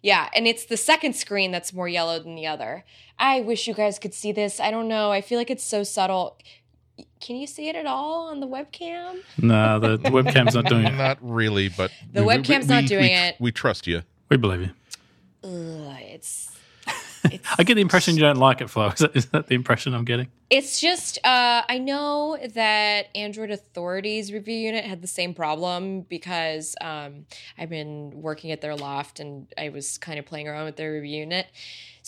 [0.02, 2.86] Yeah, and it's the second screen that's more yellow than the other.
[3.19, 4.60] I wish you guys could see this.
[4.60, 5.12] I don't know.
[5.12, 6.38] I feel like it's so subtle.
[7.20, 9.20] Can you see it at all on the webcam?
[9.38, 10.94] No, the, the webcam's not doing it.
[10.98, 13.36] Not really, but the we, webcam's we, not doing we, it.
[13.40, 14.04] We trust you.
[14.30, 14.70] We believe you.
[15.44, 16.57] Ugh, it's, it's.
[17.58, 18.88] I get the impression you don't like it, Flo.
[18.98, 20.28] Is that, is that the impression I'm getting?
[20.50, 26.76] It's just uh, I know that Android Authority's review unit had the same problem because
[26.82, 27.26] um,
[27.58, 30.94] I've been working at their loft and I was kind of playing around with their
[30.94, 31.48] review unit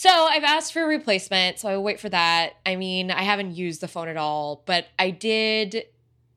[0.00, 2.54] so I've asked for a replacement, so I wait for that.
[2.64, 5.84] I mean, I haven't used the phone at all, but I did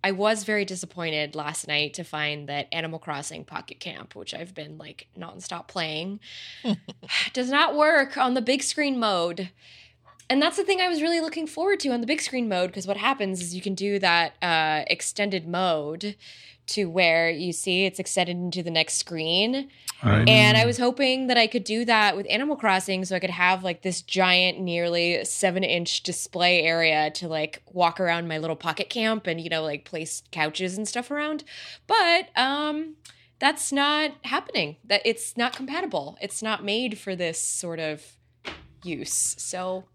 [0.04, 4.54] I was very disappointed last night to find that Animal Crossing Pocket Camp, which I've
[4.54, 6.20] been like nonstop playing,
[7.34, 9.50] does not work on the big screen mode.
[10.30, 12.70] And that's the thing I was really looking forward to on the big screen mode
[12.70, 16.16] because what happens is you can do that uh, extended mode
[16.66, 19.70] to where you see it's extended into the next screen.
[20.04, 20.28] Right.
[20.28, 23.30] And I was hoping that I could do that with Animal Crossing so I could
[23.30, 28.56] have like this giant, nearly seven inch display area to like walk around my little
[28.56, 31.44] pocket camp and, you know, like place couches and stuff around.
[31.88, 32.96] But, um,
[33.40, 34.78] that's not happening.
[34.86, 36.18] That it's not compatible.
[36.22, 38.02] It's not made for this sort of
[38.84, 39.36] use.
[39.38, 39.86] So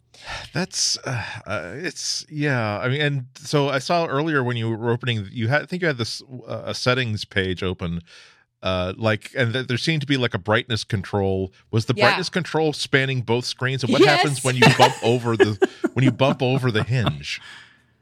[0.53, 2.79] that's uh, uh, it's yeah.
[2.79, 5.83] I mean, and so I saw earlier when you were opening, you had I think
[5.83, 8.01] you had this uh, a settings page open,
[8.63, 11.53] uh, like and th- there seemed to be like a brightness control.
[11.71, 12.07] Was the yeah.
[12.07, 13.83] brightness control spanning both screens?
[13.83, 14.17] And what yes.
[14.17, 17.41] happens when you bump over the when you bump over the hinge?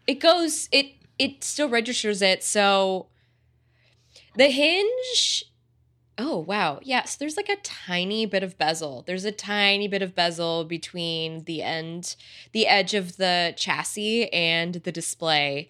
[0.06, 0.68] It goes.
[0.72, 2.42] It it still registers it.
[2.44, 3.06] So
[4.36, 5.44] the hinge
[6.18, 6.80] Oh, wow.
[6.82, 7.04] Yeah.
[7.04, 9.04] So there's like a tiny bit of bezel.
[9.06, 12.16] There's a tiny bit of bezel between the end,
[12.52, 15.68] the edge of the chassis and the display.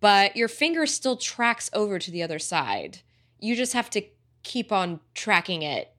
[0.00, 3.00] But your finger still tracks over to the other side.
[3.38, 4.02] You just have to
[4.42, 5.94] keep on tracking it.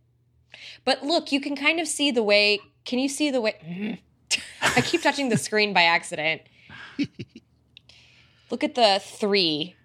[0.85, 2.59] But look, you can kind of see the way.
[2.85, 4.01] Can you see the way?
[4.61, 6.41] I keep touching the screen by accident.
[8.49, 9.75] Look at the three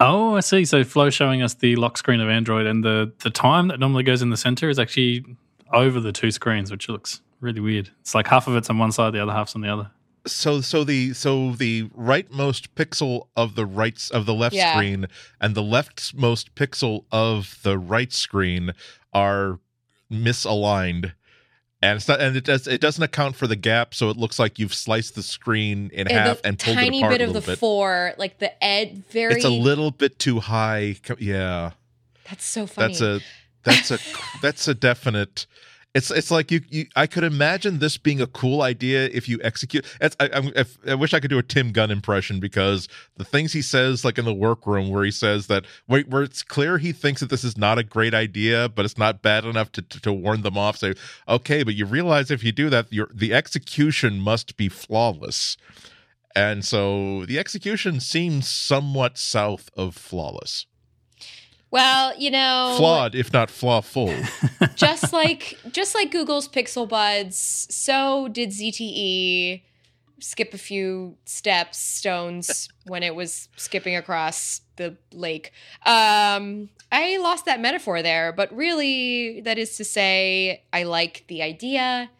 [0.00, 0.64] Oh, I see.
[0.64, 4.04] So Flo showing us the lock screen of Android, and the the time that normally
[4.04, 5.24] goes in the center is actually
[5.72, 7.90] over the two screens, which looks really weird.
[8.00, 9.90] It's like half of it's on one side, the other half's on the other.
[10.26, 14.74] So so the so the rightmost pixel of the right of the left yeah.
[14.74, 15.06] screen
[15.40, 18.72] and the leftmost pixel of the right screen
[19.12, 19.58] are
[20.10, 21.12] misaligned
[21.82, 24.38] and it's not and it does it doesn't account for the gap so it looks
[24.38, 27.40] like you've sliced the screen in half and pulled tiny it apart bit of the
[27.40, 27.58] bit.
[27.58, 31.72] four like the ed very it's a little bit too high yeah
[32.28, 33.20] that's so funny that's a
[33.64, 33.98] that's a
[34.42, 35.46] that's a definite
[35.98, 39.40] it's it's like you, you I could imagine this being a cool idea if you
[39.42, 39.84] execute.
[40.00, 43.62] I, I, I, wish I could do a Tim Gunn impression because the things he
[43.62, 47.20] says, like in the workroom, where he says that where, where it's clear he thinks
[47.20, 50.12] that this is not a great idea, but it's not bad enough to, to, to
[50.12, 50.76] warn them off.
[50.76, 50.94] Say,
[51.26, 55.56] okay, but you realize if you do that, your the execution must be flawless.
[56.36, 60.66] And so the execution seems somewhat south of flawless.
[61.70, 64.14] Well, you know, flawed if not flawful.
[64.74, 69.62] just like just like Google's Pixel Buds, so did ZTE
[70.20, 75.52] skip a few steps, stones when it was skipping across the lake.
[75.84, 81.42] Um, I lost that metaphor there, but really, that is to say, I like the
[81.42, 82.10] idea.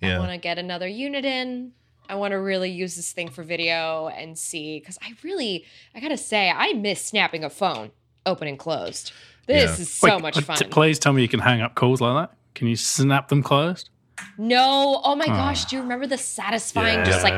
[0.00, 0.16] Yeah.
[0.16, 1.72] I want to get another unit in.
[2.08, 6.00] I want to really use this thing for video and see because I really, I
[6.00, 7.92] gotta say, I miss snapping a phone
[8.30, 9.12] open and closed.
[9.46, 9.82] This yeah.
[9.82, 10.56] is so Wait, much fun.
[10.56, 12.36] T- please tell me you can hang up calls like that.
[12.54, 13.90] Can you snap them closed?
[14.38, 15.00] No.
[15.04, 15.28] Oh my oh.
[15.28, 15.64] gosh.
[15.66, 17.08] Do you remember the satisfying, yes.
[17.08, 17.34] just like,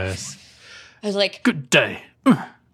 [1.03, 2.03] I was like, good day.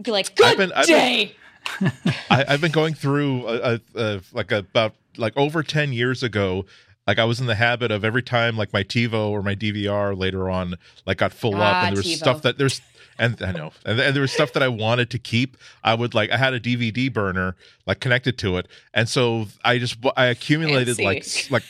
[0.03, 1.37] Be like, good I've been, I've day.
[1.81, 1.93] Been,
[2.31, 6.65] I, have been going through a, a, a, like about like over 10 years ago
[7.09, 10.17] like I was in the habit of every time like my TiVo or my DVR
[10.17, 10.75] later on
[11.07, 12.19] like got full ah, up and there was TiVo.
[12.19, 12.83] stuff that there's
[13.21, 15.57] and I know, and, and, there was stuff that I wanted to keep.
[15.83, 19.79] I would like, I had a DVD burner like connected to it, and so I
[19.79, 21.65] just I accumulated like like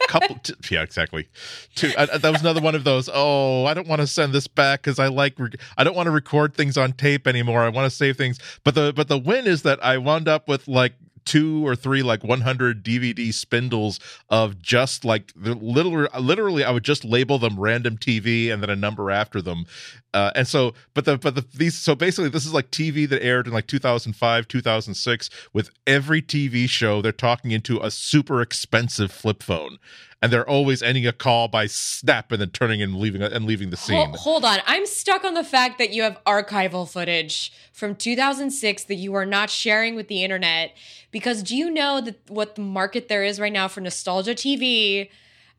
[0.00, 0.36] a couple.
[0.36, 1.26] T- yeah, exactly.
[1.74, 1.90] Two.
[1.98, 3.10] I, that was another one of those.
[3.12, 6.06] Oh, I don't want to send this back because I like re- I don't want
[6.06, 7.62] to record things on tape anymore.
[7.62, 8.38] I want to save things.
[8.62, 10.92] But the but the win is that I wound up with like
[11.24, 16.84] two or three like 100 DVD spindles of just like the literally literally I would
[16.84, 19.66] just label them random TV and then a number after them.
[20.14, 23.22] Uh, and so but the but the these so basically this is like TV that
[23.22, 29.10] aired in like 2005 2006 with every TV show they're talking into a super expensive
[29.10, 29.78] flip phone
[30.22, 33.70] and they're always ending a call by snap and then turning and leaving and leaving
[33.70, 33.96] the scene.
[33.96, 38.84] Hold, hold, on, I'm stuck on the fact that you have archival footage from 2006
[38.84, 40.76] that you are not sharing with the internet.
[41.10, 45.10] Because do you know that what the market there is right now for nostalgia TV?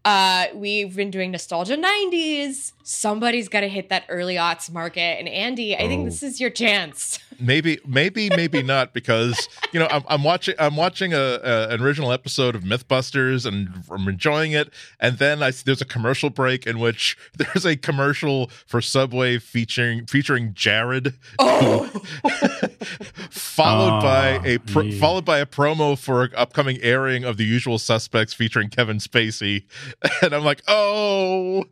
[0.05, 2.71] Uh, we've been doing nostalgia 90s.
[2.83, 5.19] Somebody's got to hit that early aughts market.
[5.19, 5.87] And Andy, I oh.
[5.87, 7.19] think this is your chance.
[7.39, 11.81] maybe, maybe, maybe not, because you know I'm, I'm watching I'm watching a, a, an
[11.81, 14.71] original episode of MythBusters and I'm enjoying it.
[14.99, 20.05] And then I there's a commercial break in which there's a commercial for Subway featuring
[20.05, 21.85] featuring Jared, oh.
[23.29, 24.99] followed oh, by a pro, yeah.
[24.99, 29.63] followed by a promo for an upcoming airing of The Usual Suspects featuring Kevin Spacey.
[30.21, 31.65] and I'm like, oh,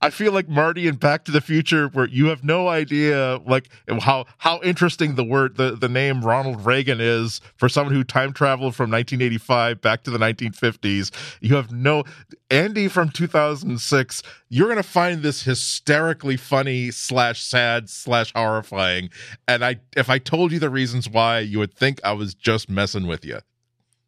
[0.00, 3.68] I feel like Marty in Back to the Future, where you have no idea like
[4.00, 8.32] how how interesting the word the, the name Ronald Reagan is for someone who time
[8.32, 11.10] traveled from 1985 back to the 1950s.
[11.40, 12.04] You have no
[12.48, 14.22] Andy from 2006.
[14.48, 19.10] You're gonna find this hysterically funny slash sad slash horrifying.
[19.48, 22.70] And I if I told you the reasons why, you would think I was just
[22.70, 23.40] messing with you.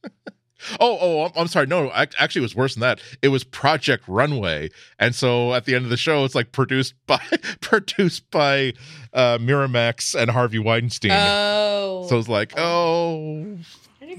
[0.79, 1.67] Oh, oh, I'm sorry.
[1.67, 3.01] No, actually, it was worse than that.
[3.23, 6.95] It was Project Runway, and so at the end of the show, it's like produced
[7.07, 7.21] by
[7.61, 8.75] produced by
[9.13, 11.13] uh, Miramax and Harvey Weinstein.
[11.13, 13.59] Oh, so it's like, oh,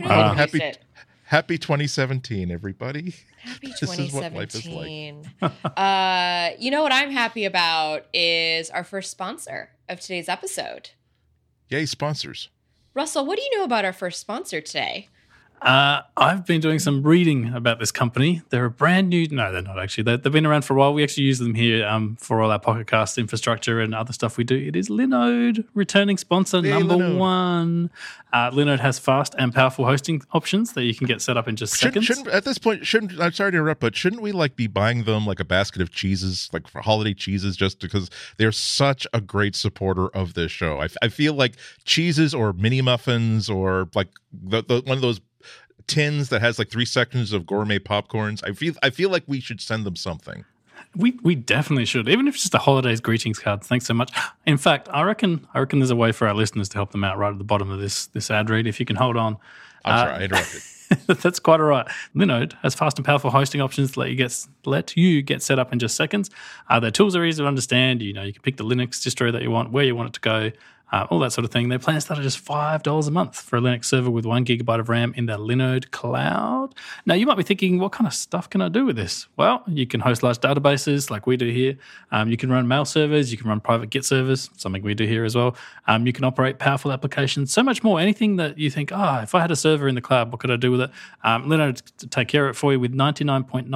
[0.04, 0.62] uh, happy
[1.32, 3.16] happy 2017, everybody.
[3.38, 5.24] Happy 2017.
[5.42, 5.52] Like.
[5.78, 10.92] uh, you know what I'm happy about is our first sponsor of today's episode.
[11.70, 12.50] Yay, sponsors.
[12.94, 15.08] Russell, what do you know about our first sponsor today?
[15.62, 18.42] Uh, I've been doing some reading about this company.
[18.50, 19.28] They're a brand new.
[19.30, 20.06] No, they're not actually.
[20.06, 20.92] they have been around for a while.
[20.92, 24.38] We actually use them here um, for all our Pocket Cast infrastructure and other stuff
[24.38, 24.56] we do.
[24.56, 27.18] It is Linode, returning sponsor hey, number Linode.
[27.18, 27.92] one.
[28.34, 31.56] Uh, Linode has fast and powerful hosting options that you can get set up in
[31.56, 32.06] just shouldn't, seconds.
[32.06, 35.04] Shouldn't, at this point, shouldn't I'm sorry to interrupt, but shouldn't we like be buying
[35.04, 39.22] them like a basket of cheeses, like for holiday cheeses, just because they're such a
[39.22, 40.82] great supporter of this show?
[40.82, 45.22] I, I feel like cheeses or mini muffins or like the, the one of those
[45.92, 48.42] tins that has like three sections of gourmet popcorns.
[48.48, 50.46] I feel I feel like we should send them something.
[50.96, 53.64] We we definitely should, even if it's just a holidays greetings card.
[53.64, 54.12] Thanks so much.
[54.46, 57.04] In fact, I reckon I reckon there's a way for our listeners to help them
[57.04, 58.68] out right at the bottom of this this ad read.
[58.68, 59.38] If you can hold on,
[59.86, 60.24] I'll uh, try.
[60.24, 60.64] Interrupt it.
[61.08, 61.88] That's quite all right.
[62.16, 65.60] Linode has fast and powerful hosting options to let you get let you get set
[65.60, 66.30] up in just seconds.
[66.70, 68.02] Uh, their tools are easy to understand.
[68.02, 70.14] You know, you can pick the Linux distro that you want, where you want it
[70.14, 70.52] to go,
[70.92, 71.70] uh, all that sort of thing.
[71.70, 74.80] Their plans start at just $5 a month for a Linux server with one gigabyte
[74.80, 76.76] of RAM in the Linode cloud.
[77.06, 79.28] Now, you might be thinking, what kind of stuff can I do with this?
[79.38, 81.78] Well, you can host large databases like we do here.
[82.12, 83.32] Um, you can run mail servers.
[83.32, 85.56] You can run private Git servers, something we do here as well.
[85.88, 88.00] Um, you can operate powerful applications, so much more.
[88.00, 90.52] Anything that you think, oh, if I had a server in the cloud, what could
[90.52, 90.92] I do with it?
[91.24, 93.70] Um, Linode take care of it for you with 99.9%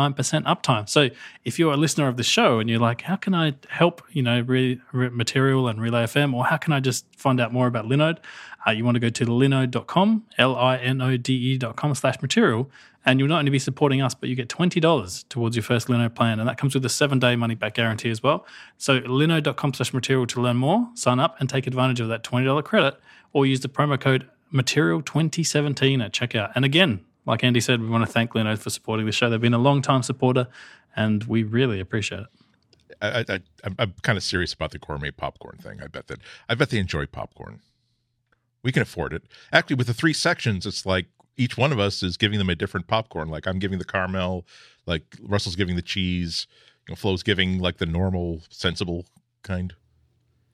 [0.44, 0.90] uptime.
[0.90, 1.10] So
[1.44, 4.22] if you're a listener of the show and you're like, how can I help, you
[4.22, 7.68] know, re- re- material and Relay FM, or how can I just find out more
[7.68, 8.20] about Linode,
[8.68, 12.70] uh, you want to go to linode.com, L I N O D E.com slash material,
[13.06, 16.16] and you'll not only be supporting us, but you get $20 towards your first Linode
[16.16, 16.40] plan.
[16.40, 18.46] And that comes with a seven day money back guarantee as well.
[18.78, 22.64] So linode.com slash material to learn more, sign up and take advantage of that $20
[22.64, 23.00] credit,
[23.34, 26.52] or use the promo code material2017 at checkout.
[26.56, 29.30] And again, like Andy said, we want to thank Linode for supporting the show.
[29.30, 30.48] They've been a long time supporter,
[30.96, 32.45] and we really appreciate it.
[33.10, 33.40] I, I,
[33.80, 35.82] I'm kind of serious about the gourmet popcorn thing.
[35.82, 37.62] I bet that I bet they enjoy popcorn.
[38.64, 39.24] We can afford it.
[39.52, 42.56] Actually, with the three sections, it's like each one of us is giving them a
[42.56, 43.30] different popcorn.
[43.30, 44.46] Like I'm giving the caramel,
[44.86, 46.48] like Russell's giving the cheese,
[46.88, 49.06] you know, Flo's giving like the normal, sensible
[49.44, 49.74] kind.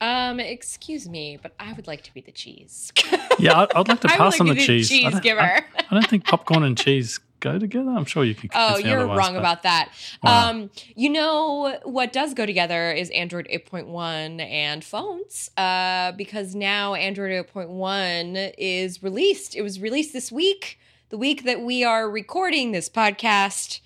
[0.00, 2.92] Um, excuse me, but I would like to be the cheese.
[3.38, 4.88] yeah, I'd, I'd like to pass like on the cheese.
[4.88, 5.40] cheese I giver.
[5.40, 7.90] I, I, don't think popcorn and cheese go together.
[7.90, 8.48] I'm sure you can.
[8.54, 9.38] Oh, you're wrong but...
[9.40, 9.92] about that.
[10.22, 10.50] Wow.
[10.50, 16.94] Um, you know what does go together is Android 8.1 and phones, uh, because now
[16.94, 19.54] Android 8.1 is released.
[19.54, 20.78] It was released this week,
[21.10, 23.80] the week that we are recording this podcast.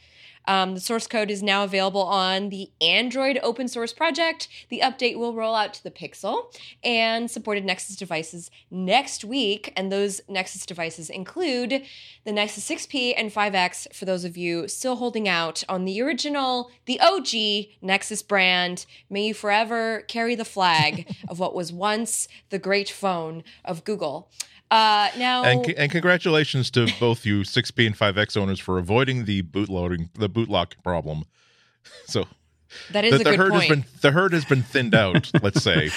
[0.47, 4.49] Um, the source code is now available on the Android open source project.
[4.69, 6.55] The update will roll out to the Pixel
[6.85, 9.73] and supported Nexus devices next week.
[9.77, 11.83] And those Nexus devices include
[12.25, 16.71] the Nexus 6P and 5X for those of you still holding out on the original,
[16.87, 18.87] the OG Nexus brand.
[19.11, 24.31] May you forever carry the flag of what was once the great phone of Google.
[24.71, 29.43] Uh, now and, and congratulations to both you 6P and 5X owners for avoiding the
[29.43, 31.25] bootloading the bootloop problem.
[32.09, 32.27] So
[32.93, 33.65] that is the, the herd point.
[33.65, 35.31] has been the herd has been thinned out.
[35.43, 35.91] let's say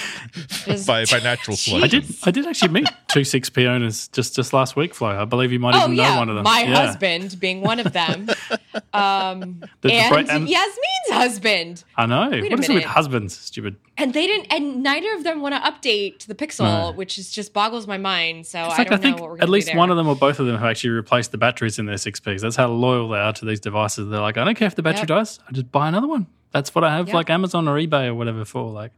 [0.86, 1.82] by by natural selection.
[1.82, 4.94] I did I did actually meet two six P owners just just last week.
[4.94, 6.10] Flo, I believe you might oh, even yeah.
[6.10, 6.44] know one of them.
[6.44, 6.86] My yeah.
[6.86, 8.28] husband being one of them,
[8.92, 11.84] um, the, and, and, Yasmin's husband.
[11.96, 12.30] I know.
[12.30, 13.36] Wait what is it with husbands?
[13.36, 13.76] Stupid.
[13.96, 16.92] And they didn't, and neither of them want to update the Pixel, no.
[16.92, 18.46] which is just boggles my mind.
[18.46, 20.16] So fact, I don't I think know what we're At least one of them or
[20.16, 22.40] both of them have actually replaced the batteries in their six Ps.
[22.40, 24.08] That's how loyal they are to these devices.
[24.08, 25.08] They're like, I don't care if the battery yep.
[25.08, 25.38] dies.
[25.46, 26.26] I just buy another one.
[26.52, 27.14] That's what I have, yep.
[27.14, 28.70] like Amazon or eBay or whatever for.
[28.70, 28.92] Like,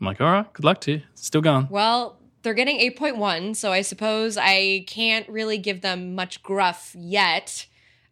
[0.00, 1.02] I'm like, all right, good luck to you.
[1.14, 1.68] still going.
[1.70, 7.66] Well, they're getting 8.1, so I suppose I can't really give them much gruff yet.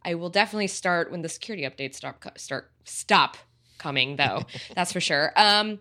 [0.05, 3.37] I will definitely start when the security updates start start stop
[3.79, 4.45] coming, though.
[4.75, 5.33] That's for sure.
[5.37, 5.81] Um,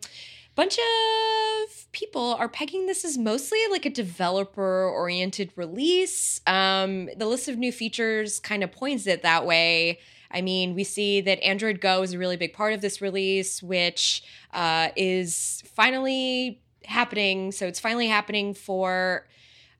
[0.55, 6.41] bunch of people are pegging this as mostly like a developer oriented release.
[6.47, 9.99] Um, the list of new features kind of points it that way.
[10.35, 13.63] I mean, we see that Android Go is a really big part of this release,
[13.63, 14.21] which
[14.53, 17.53] uh, is finally happening.
[17.53, 19.27] So it's finally happening for.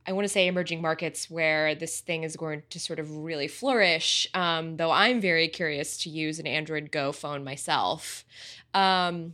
[0.08, 3.48] I want to say emerging markets where this thing is going to sort of really
[3.48, 4.28] flourish.
[4.36, 8.24] Um, though I'm very curious to use an Android Go phone myself.
[8.76, 9.34] Um,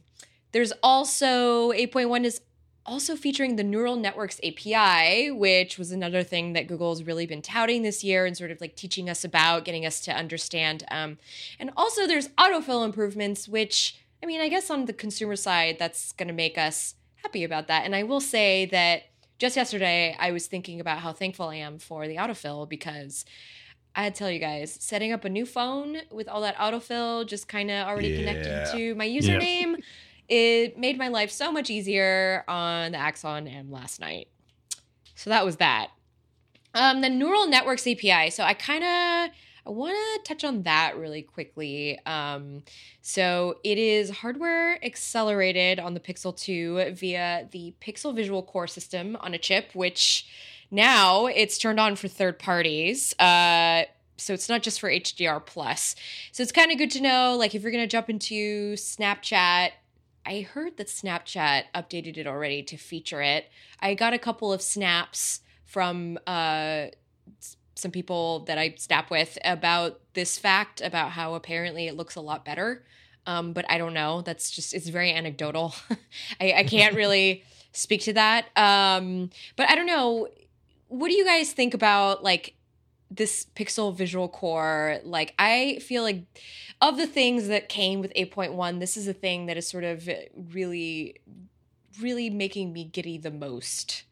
[0.53, 2.39] there's also 8.1 is
[2.85, 7.83] also featuring the neural networks API, which was another thing that Google's really been touting
[7.83, 10.83] this year and sort of like teaching us about, getting us to understand.
[10.89, 11.17] Um,
[11.59, 16.13] and also, there's autofill improvements, which I mean, I guess on the consumer side, that's
[16.13, 17.85] going to make us happy about that.
[17.85, 19.03] And I will say that
[19.37, 23.25] just yesterday, I was thinking about how thankful I am for the autofill because.
[23.93, 27.27] I had to tell you guys, setting up a new phone with all that autofill
[27.27, 28.19] just kind of already yeah.
[28.19, 29.79] connected to my username.
[29.79, 29.85] Yeah
[30.31, 34.29] it made my life so much easier on the Axon M last night.
[35.13, 35.89] So that was that.
[36.73, 38.29] Um, the neural networks API.
[38.29, 41.99] So I kind of I want to touch on that really quickly.
[42.05, 42.63] Um,
[43.01, 49.17] so it is hardware accelerated on the Pixel 2 via the Pixel Visual Core system
[49.19, 50.25] on a chip, which
[50.71, 53.13] now it's turned on for third parties.
[53.19, 53.83] Uh,
[54.15, 55.95] so it's not just for HDR plus.
[56.31, 59.71] So it's kind of good to know, like if you're gonna jump into Snapchat
[60.25, 63.49] I heard that Snapchat updated it already to feature it.
[63.79, 66.87] I got a couple of snaps from uh,
[67.75, 72.21] some people that I snap with about this fact about how apparently it looks a
[72.21, 72.85] lot better.
[73.25, 74.21] Um, but I don't know.
[74.21, 75.75] That's just it's very anecdotal.
[76.41, 78.45] I, I, can't really speak to that.
[78.55, 80.27] Um, but I don't know.
[80.87, 82.55] What do you guys think about like
[83.11, 84.99] this Pixel Visual Core?
[85.03, 86.23] Like I feel like
[86.81, 90.09] of the things that came with 8.1, this is a thing that is sort of
[90.51, 91.17] really,
[92.01, 94.05] really making me giddy the most.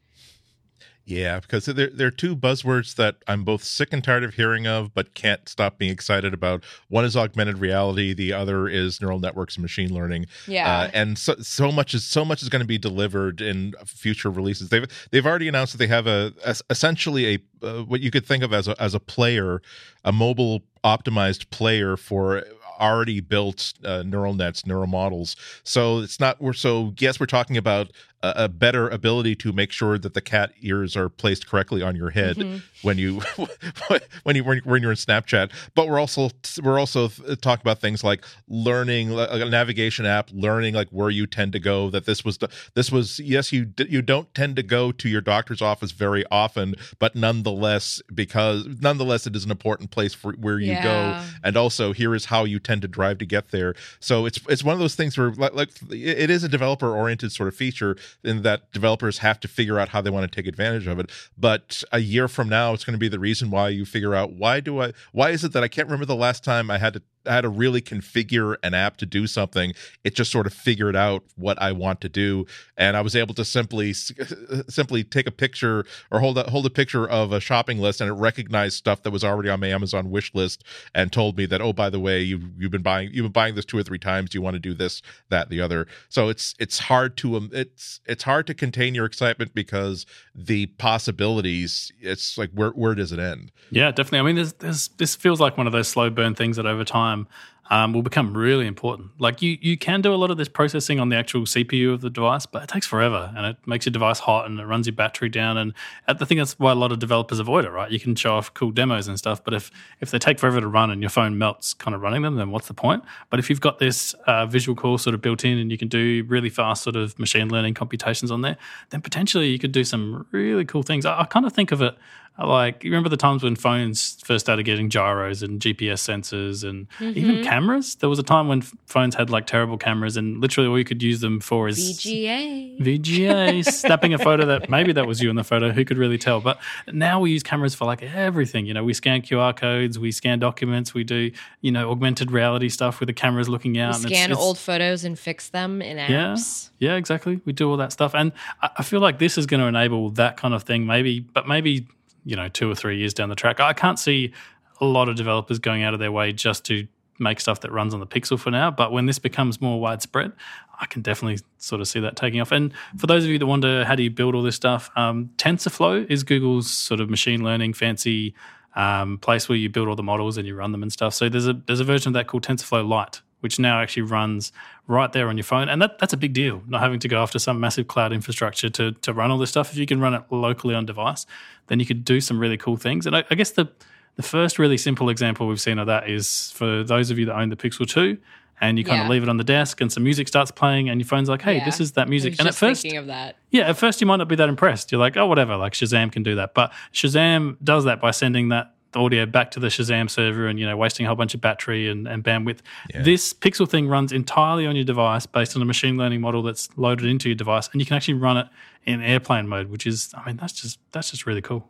[1.10, 4.94] Yeah, because they're, they're two buzzwords that I'm both sick and tired of hearing of,
[4.94, 6.62] but can't stop being excited about.
[6.88, 10.26] One is augmented reality, the other is neural networks and machine learning.
[10.46, 13.74] Yeah, uh, and so, so much is so much is going to be delivered in
[13.84, 14.68] future releases.
[14.68, 18.24] They've they've already announced that they have a, a essentially a uh, what you could
[18.24, 19.60] think of as a as a player,
[20.04, 22.44] a mobile optimized player for
[22.80, 25.36] already built uh, neural nets, neural models.
[25.62, 27.90] So it's not we're so yes, we're talking about
[28.22, 31.96] a, a, better ability to make sure that the cat ears are placed correctly on
[31.96, 32.58] your head mm-hmm.
[32.82, 33.20] when you
[34.24, 35.50] when you when you're in Snapchat.
[35.74, 36.30] But we're also
[36.62, 41.26] we're also talking about things like learning like a navigation app, learning like where you
[41.26, 41.90] tend to go.
[41.90, 42.38] That this was
[42.74, 46.74] this was yes, you you don't tend to go to your doctor's office very often,
[46.98, 50.82] but nonetheless because nonetheless it is an important place for where you yeah.
[50.82, 53.74] go, and also here is how you tend to drive to get there.
[53.98, 57.32] So it's it's one of those things where like, like it is a developer oriented
[57.32, 60.46] sort of feature in that developers have to figure out how they want to take
[60.46, 61.10] advantage of it.
[61.36, 64.32] But a year from now, it's going to be the reason why you figure out
[64.32, 66.94] why do I why is it that I can't remember the last time I had
[66.94, 69.74] to Had to really configure an app to do something.
[70.04, 73.34] It just sort of figured out what I want to do, and I was able
[73.34, 73.92] to simply
[74.68, 78.08] simply take a picture or hold a hold a picture of a shopping list, and
[78.08, 81.60] it recognized stuff that was already on my Amazon wish list, and told me that
[81.60, 83.98] oh by the way you you've been buying you've been buying this two or three
[83.98, 84.30] times.
[84.30, 85.86] Do you want to do this that the other?
[86.08, 90.66] So it's it's hard to um, it's it's hard to contain your excitement because the
[90.66, 91.92] possibilities.
[92.00, 93.52] It's like where where does it end?
[93.70, 94.20] Yeah, definitely.
[94.20, 97.09] I mean, there's this feels like one of those slow burn things that over time
[97.10, 97.26] time
[97.70, 99.10] um, will become really important.
[99.20, 102.00] Like you, you can do a lot of this processing on the actual CPU of
[102.00, 104.88] the device, but it takes forever and it makes your device hot and it runs
[104.88, 105.56] your battery down.
[105.56, 105.72] And
[106.08, 107.90] I think that's why a lot of developers avoid it, right?
[107.90, 109.70] You can show off cool demos and stuff, but if
[110.00, 112.50] if they take forever to run and your phone melts kind of running them, then
[112.50, 113.04] what's the point?
[113.30, 115.88] But if you've got this uh, visual core sort of built in and you can
[115.88, 118.56] do really fast sort of machine learning computations on there,
[118.90, 121.06] then potentially you could do some really cool things.
[121.06, 121.96] I, I kind of think of it
[122.38, 126.88] like you remember the times when phones first started getting gyros and GPS sensors and
[126.98, 127.18] mm-hmm.
[127.18, 127.96] even cameras.
[127.96, 131.02] There was a time when phones had like terrible cameras, and literally all you could
[131.02, 132.80] use them for is VGA.
[132.80, 135.70] VGA, snapping a photo that maybe that was you in the photo.
[135.70, 136.40] Who could really tell?
[136.40, 136.58] But
[136.90, 138.64] now we use cameras for like everything.
[138.64, 142.70] You know, we scan QR codes, we scan documents, we do you know augmented reality
[142.70, 143.96] stuff with the cameras looking out.
[143.96, 146.70] We scan it's, it's, old photos and fix them in apps.
[146.78, 147.40] Yeah, yeah, exactly.
[147.44, 148.32] We do all that stuff, and
[148.62, 150.86] I, I feel like this is going to enable that kind of thing.
[150.86, 151.86] Maybe, but maybe
[152.24, 153.60] you know two or three years down the track.
[153.60, 154.32] I can't see
[154.80, 156.86] a lot of developers going out of their way just to
[157.18, 158.70] make stuff that runs on the Pixel for now.
[158.70, 160.32] But when this becomes more widespread,
[160.80, 162.50] I can definitely sort of see that taking off.
[162.50, 165.30] And for those of you that wonder how do you build all this stuff, um,
[165.36, 168.34] TensorFlow is Google's sort of machine learning fancy
[168.74, 171.12] um, place where you build all the models and you run them and stuff.
[171.14, 174.52] So there's a there's a version of that called TensorFlow Lite, which now actually runs
[174.86, 175.68] right there on your phone.
[175.68, 178.68] And that, that's a big deal, not having to go after some massive cloud infrastructure
[178.70, 179.72] to, to run all this stuff.
[179.72, 181.26] If you can run it locally on device,
[181.68, 183.06] then you could do some really cool things.
[183.06, 183.70] And I, I guess the
[184.16, 187.36] the first really simple example we've seen of that is for those of you that
[187.36, 188.18] own the Pixel 2
[188.60, 189.04] and you kind yeah.
[189.04, 191.40] of leave it on the desk and some music starts playing and your phone's like,
[191.40, 191.64] hey, yeah.
[191.64, 192.34] this is that music.
[192.38, 193.36] and at first, thinking of that.
[193.50, 194.92] Yeah, at first you might not be that impressed.
[194.92, 196.52] You're like, oh, whatever, like Shazam can do that.
[196.52, 200.66] But Shazam does that by sending that audio back to the Shazam server and, you
[200.66, 202.58] know, wasting a whole bunch of battery and, and bandwidth.
[202.92, 203.02] Yeah.
[203.02, 206.68] This Pixel thing runs entirely on your device based on a machine learning model that's
[206.76, 207.68] loaded into your device.
[207.72, 208.46] And you can actually run it
[208.84, 211.68] in airplane mode, which is, I mean, that's just, that's just really cool.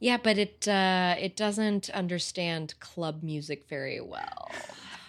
[0.00, 4.50] Yeah, but it uh, it doesn't understand club music very well.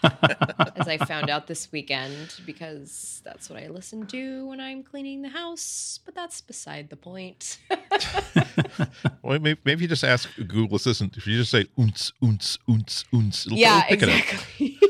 [0.75, 5.21] as I found out this weekend because that's what I listen to when I'm cleaning
[5.21, 5.99] the house.
[6.05, 7.57] But that's beside the point.
[9.21, 13.05] well, maybe, maybe you just ask Google Assistant if you just say unts, unts, unts,
[13.11, 13.47] unts.
[13.51, 14.79] yeah, exactly.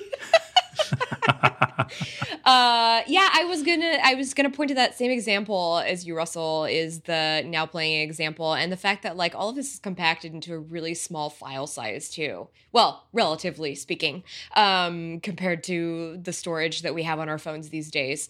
[2.45, 6.16] uh, yeah, I was gonna I was gonna point to that same example as you,
[6.16, 9.80] Russell, is the now playing example, and the fact that like all of this is
[9.80, 12.47] compacted into a really small file size too.
[12.72, 14.24] Well, relatively speaking,
[14.55, 18.30] um, compared to the storage that we have on our phones these days,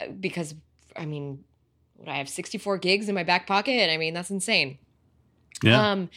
[0.00, 0.54] uh, because
[0.96, 1.44] I mean,
[2.06, 3.90] I have 64 gigs in my back pocket.
[3.90, 4.78] I mean, that's insane.
[5.62, 5.92] Yeah.
[5.92, 6.10] Um,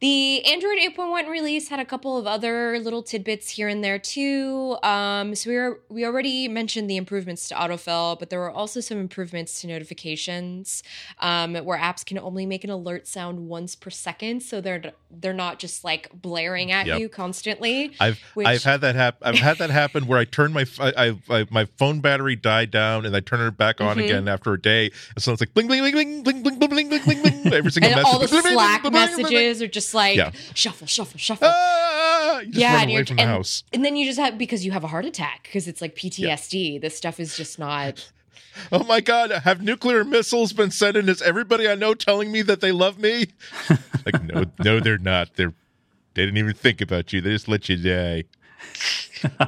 [0.00, 4.76] the Android 8.1 release had a couple of other little tidbits here and there too.
[4.82, 8.80] Um, so we were, we already mentioned the improvements to autofill, but there were also
[8.80, 10.82] some improvements to notifications,
[11.20, 15.32] um, where apps can only make an alert sound once per second, so they're they're
[15.32, 17.00] not just like blaring at yep.
[17.00, 17.94] you constantly.
[17.98, 18.46] I've which...
[18.46, 19.26] I've had that happen.
[19.26, 23.06] I've had that happen where I turn my I, I, my phone battery died down
[23.06, 24.04] and I turn it back on mm-hmm.
[24.04, 26.65] again after a day, and so it's like bling bling bling bling bling bling
[27.56, 28.12] Every single and message.
[28.12, 30.32] all the Slack messages are just just like yeah.
[30.54, 31.48] shuffle, shuffle, shuffle.
[31.50, 33.64] Ah, yeah, and, away from the and, house.
[33.72, 36.74] and then you just have because you have a heart attack because it's like PTSD.
[36.74, 36.78] Yeah.
[36.80, 38.10] This stuff is just not.
[38.72, 39.30] Oh my God!
[39.30, 41.08] Have nuclear missiles been sent in?
[41.08, 43.26] Is everybody I know telling me that they love me?
[44.06, 45.34] like no, no, they're not.
[45.36, 45.54] They're
[46.14, 47.20] they didn't even think about you.
[47.20, 48.24] They just let you die.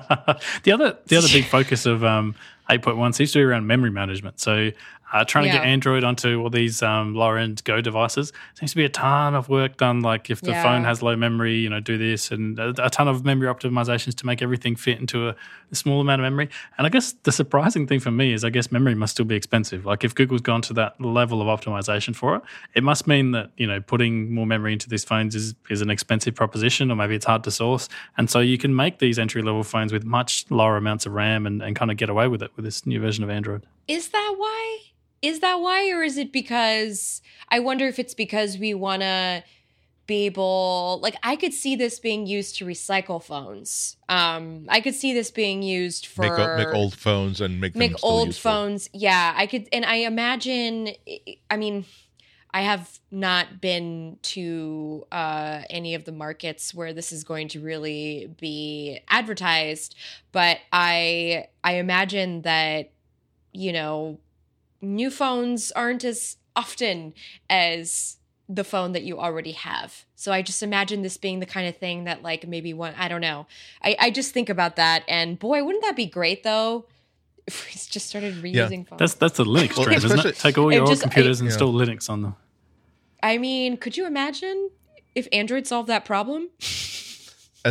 [0.63, 2.35] the other the other big focus of um,
[2.69, 4.41] 8.1 seems to be around memory management.
[4.41, 4.71] So
[5.13, 5.53] uh, trying yeah.
[5.53, 8.89] to get Android onto all these um, lower end Go devices seems to be a
[8.89, 10.01] ton of work done.
[10.01, 10.63] Like if the yeah.
[10.63, 14.15] phone has low memory, you know, do this and a, a, ton of memory optimizations
[14.17, 15.37] to make everything fit into a,
[15.71, 16.51] a, small amount of memory.
[16.77, 19.35] And I guess the surprising thing for me is I guess memory must still be
[19.35, 19.87] expensive.
[19.87, 22.43] Like if Google's gone to that level of optimization for it,
[22.75, 25.91] it must mean that, you know, putting more memory into these phones is, is an
[25.91, 27.89] expensive proposition or maybe it's hard to source.
[28.19, 31.47] And so you can make these entry level phones with much lower amounts of RAM
[31.47, 33.67] and, and kind of get away with it with this new version of Android.
[33.87, 34.79] Is that why?
[35.23, 39.43] Is that why or is it because i wonder if it's because we want to
[40.07, 44.95] be able like i could see this being used to recycle phones um i could
[44.95, 48.51] see this being used for make, make old phones and make make old useful.
[48.51, 50.89] phones yeah i could and i imagine
[51.51, 51.85] i mean
[52.55, 57.61] i have not been to uh any of the markets where this is going to
[57.61, 59.95] really be advertised
[60.33, 62.93] but i i imagine that
[63.53, 64.19] you know
[64.81, 67.15] new phones aren't as often
[67.49, 68.17] as
[68.49, 70.05] the phone that you already have.
[70.17, 73.09] So I just imagine this being the kind of thing that like maybe one I
[73.09, 73.47] don't know.
[73.83, 76.87] I, I just think about that and boy, wouldn't that be great though?
[77.49, 78.67] If we just started reusing yeah.
[78.67, 78.99] phones.
[78.99, 80.37] That's that's the Linux well, trend, isn't it?
[80.37, 81.87] Take all your old computers and install yeah.
[81.87, 82.37] Linux on them.
[83.23, 84.69] I mean, could you imagine
[85.15, 86.51] if Android solved that problem?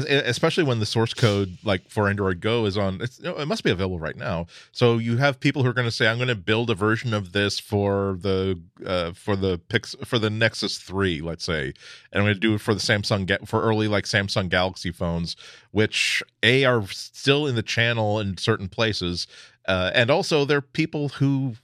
[0.06, 4.00] especially when the source code like for android go is on it must be available
[4.00, 4.46] right now.
[4.72, 7.14] So you have people who are going to say i'm going to build a version
[7.14, 11.74] of this for the uh, for the pix for the nexus 3 let's say
[12.12, 15.36] and i'm going to do it for the samsung for early like samsung galaxy phones
[15.72, 19.28] which a are still in the channel in certain places
[19.68, 21.56] uh, and also there are people who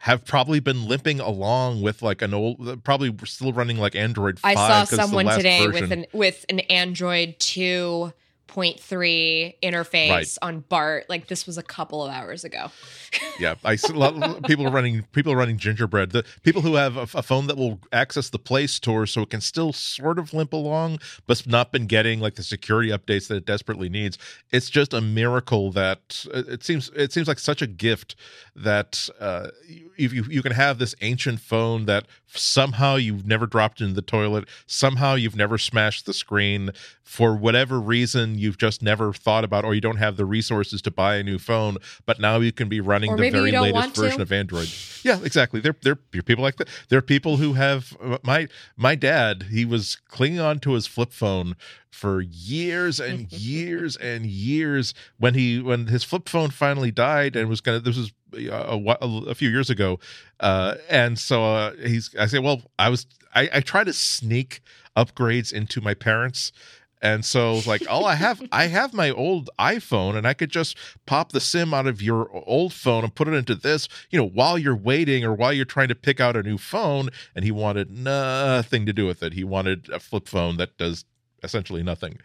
[0.00, 4.38] have probably been limping along with like an old, probably still running like Android.
[4.38, 5.82] 5 I saw someone today version.
[5.82, 8.12] with an with an Android two
[8.50, 10.38] 0.3 interface right.
[10.42, 11.06] on BART.
[11.08, 12.70] Like this was a couple of hours ago.
[13.38, 16.10] yeah, I see a lot of people are running people are running gingerbread.
[16.10, 19.30] The people who have a, a, phone that will access the Play Store, so it
[19.30, 23.36] can still sort of limp along, but not been getting like the security updates that
[23.36, 24.18] it desperately needs.
[24.50, 28.16] It's just a miracle that uh, it seems it seems like such a gift
[28.56, 33.80] that uh, you, you you can have this ancient phone that somehow you've never dropped
[33.80, 36.70] into the toilet, somehow you've never smashed the screen
[37.02, 40.90] for whatever reason you've just never thought about or you don't have the resources to
[40.90, 41.76] buy a new phone
[42.06, 44.22] but now you can be running the very latest version to.
[44.22, 44.68] of android
[45.02, 48.94] yeah exactly there there are people like that there are people who have my my
[48.94, 51.54] dad he was clinging on to his flip phone
[51.90, 57.48] for years and years and years when he when his flip phone finally died and
[57.48, 58.80] was gonna this was a,
[59.28, 59.98] a, few years ago,
[60.40, 62.14] uh, and so uh, he's.
[62.18, 63.06] I say, well, I was.
[63.34, 64.60] I, I try to sneak
[64.96, 66.52] upgrades into my parents.
[67.02, 70.76] And so like, oh, I have I have my old iPhone and I could just
[71.06, 74.26] pop the SIM out of your old phone and put it into this, you know,
[74.26, 77.08] while you're waiting or while you're trying to pick out a new phone.
[77.34, 79.32] And he wanted nothing to do with it.
[79.32, 81.04] He wanted a flip phone that does
[81.42, 82.18] essentially nothing.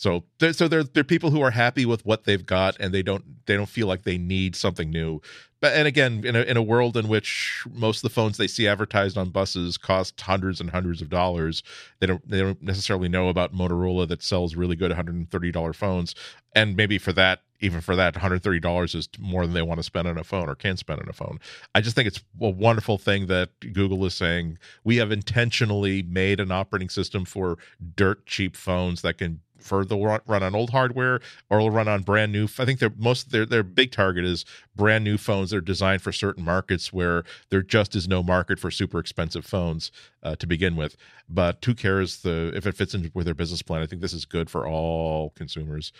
[0.00, 3.02] So, there, so there are people who are happy with what they've got, and they
[3.02, 5.20] don't they don't feel like they need something new.
[5.60, 8.46] But and again, in a in a world in which most of the phones they
[8.46, 11.62] see advertised on buses cost hundreds and hundreds of dollars,
[11.98, 15.30] they don't they don't necessarily know about Motorola that sells really good one hundred and
[15.30, 16.14] thirty dollar phones,
[16.54, 20.08] and maybe for that even for that, $130 is more than they want to spend
[20.08, 21.38] on a phone or can spend on a phone.
[21.74, 26.40] I just think it's a wonderful thing that Google is saying we have intentionally made
[26.40, 27.58] an operating system for
[27.96, 32.02] dirt cheap phones that can for they'll run on old hardware or will run on
[32.02, 32.44] brand new.
[32.58, 34.44] I think their most their their big target is
[34.74, 38.58] brand new phones that are designed for certain markets where there just is no market
[38.58, 39.92] for super expensive phones
[40.22, 40.96] uh, to begin with.
[41.28, 43.82] But who cares the if it fits in with their business plan?
[43.82, 45.92] I think this is good for all consumers.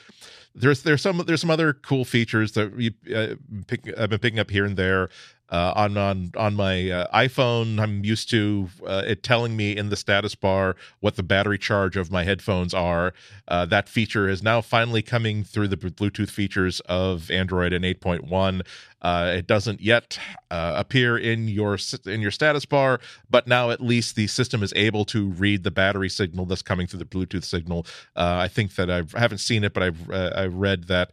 [0.55, 3.35] There's there's some there's some other cool features that we uh,
[3.67, 5.09] pick, I've been picking up here and there
[5.51, 9.89] uh, on on on my uh, iPhone, I'm used to uh, it telling me in
[9.89, 13.13] the status bar what the battery charge of my headphones are.
[13.49, 18.65] Uh, that feature is now finally coming through the Bluetooth features of Android in 8.1.
[19.03, 20.21] Uh, it doesn't yet
[20.51, 21.77] uh, appear in your
[22.07, 25.71] in your status bar, but now at least the system is able to read the
[25.71, 27.87] battery signal that's coming through the Bluetooth signal.
[28.15, 31.11] I think that I've, I haven't seen it, but I've I read that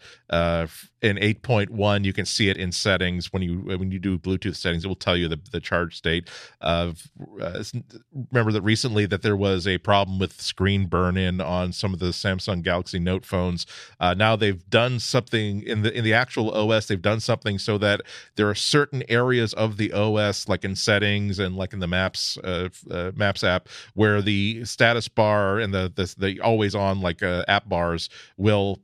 [1.02, 4.84] in 8.1 you can see it in settings when you when you do Bluetooth settings.
[4.84, 6.30] It will tell you the the charge state.
[6.62, 7.10] Of
[7.42, 7.64] uh,
[8.32, 12.00] remember that recently that there was a problem with screen burn in on some of
[12.00, 13.66] the Samsung Galaxy Note phones.
[14.00, 16.88] now they've done something in the in the actual OS.
[16.88, 18.02] They've done something so that
[18.36, 22.38] there are certain areas of the OS, like in settings and like in the Maps
[22.44, 27.22] uh, uh, Maps app, where the status bar and the the, the always on like
[27.22, 28.80] uh, app bars will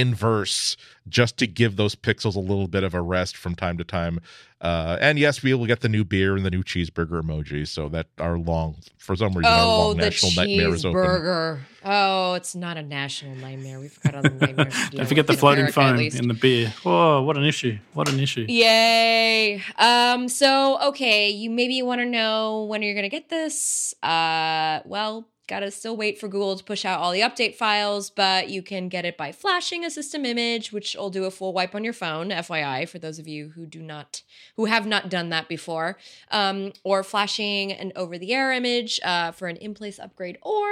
[0.00, 0.76] inverse
[1.08, 4.20] just to give those pixels a little bit of a rest from time to time.
[4.60, 7.66] Uh, and yes, we will get the new beer and the new cheeseburger emoji.
[7.66, 11.00] So that our long, for some reason, oh, our long national nightmare is open.
[11.00, 11.60] Burger.
[11.82, 13.80] Oh, it's not a national nightmare.
[13.80, 14.74] We forgot all the nightmares.
[14.90, 16.72] Don't forget the floating foam in the beer.
[16.84, 17.78] Oh, what an issue!
[17.94, 18.44] What an issue!
[18.48, 19.62] Yay!
[19.78, 20.28] Um.
[20.28, 23.94] So okay, you maybe want to know when are you're gonna get this.
[24.02, 24.80] Uh.
[24.84, 28.62] Well, Gotta still wait for Google to push out all the update files, but you
[28.62, 31.82] can get it by flashing a system image, which will do a full wipe on
[31.82, 34.22] your phone, FYI, for those of you who do not,
[34.54, 35.98] who have not done that before,
[36.30, 40.68] um, or flashing an over the air image uh, for an in place upgrade, or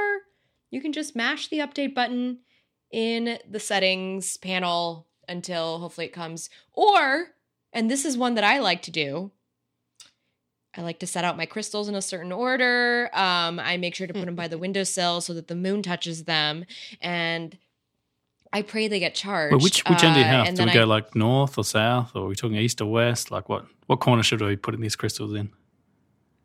[0.71, 2.39] you can just mash the update button
[2.93, 6.51] in the settings panel until hopefully it comes.
[6.73, 7.31] Or,
[7.73, 9.33] and this is one that I like to do,
[10.77, 13.11] I like to set out my crystals in a certain order.
[13.13, 16.25] Um, I make sure to put them by the windowsill so that the moon touches
[16.25, 16.65] them,
[17.01, 17.57] and
[18.53, 19.53] I pray they get charged.
[19.53, 20.47] Well, which which end do you have?
[20.47, 23.31] Uh, do we go like north or south, or are we talking east or west?
[23.31, 25.51] Like what what corner should we be putting these crystals in?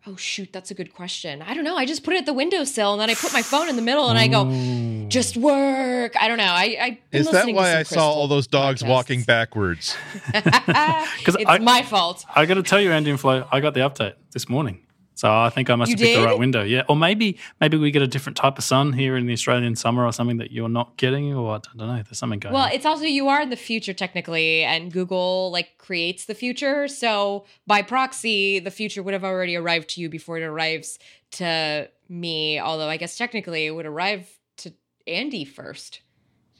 [0.05, 1.41] Oh shoot, that's a good question.
[1.41, 1.77] I don't know.
[1.77, 3.81] I just put it at the windowsill and then I put my phone in the
[3.81, 6.21] middle and I go, just work.
[6.21, 6.43] I don't know.
[6.43, 8.89] I, I is that why I saw all those dogs podcasts.
[8.89, 9.95] walking backwards?
[10.33, 12.25] Because it's I, my fault.
[12.35, 14.79] I got to tell you, Andy and Flo, I got the update this morning.
[15.15, 16.21] So I think I must you have picked did?
[16.21, 16.63] the right window.
[16.63, 16.83] Yeah.
[16.89, 20.05] Or maybe maybe we get a different type of sun here in the Australian summer
[20.05, 21.95] or something that you're not getting or I don't know.
[21.95, 22.69] There's something going well, on.
[22.69, 26.87] Well, it's also you are in the future technically and Google like creates the future.
[26.87, 30.99] So by proxy, the future would have already arrived to you before it arrives
[31.31, 34.73] to me, although I guess technically it would arrive to
[35.07, 36.01] Andy first.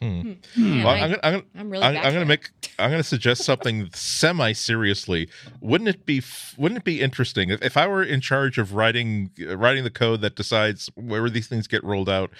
[0.03, 0.33] Hmm.
[0.55, 0.83] Hmm.
[0.83, 1.83] Well, I, am gonna, I'm, I'm really.
[1.85, 2.49] I'm, I'm gonna make.
[2.77, 5.29] I'm gonna suggest something semi seriously.
[5.61, 6.21] Wouldn't it be?
[6.57, 10.19] Wouldn't it be interesting if, if I were in charge of writing writing the code
[10.19, 12.31] that decides where these things get rolled out?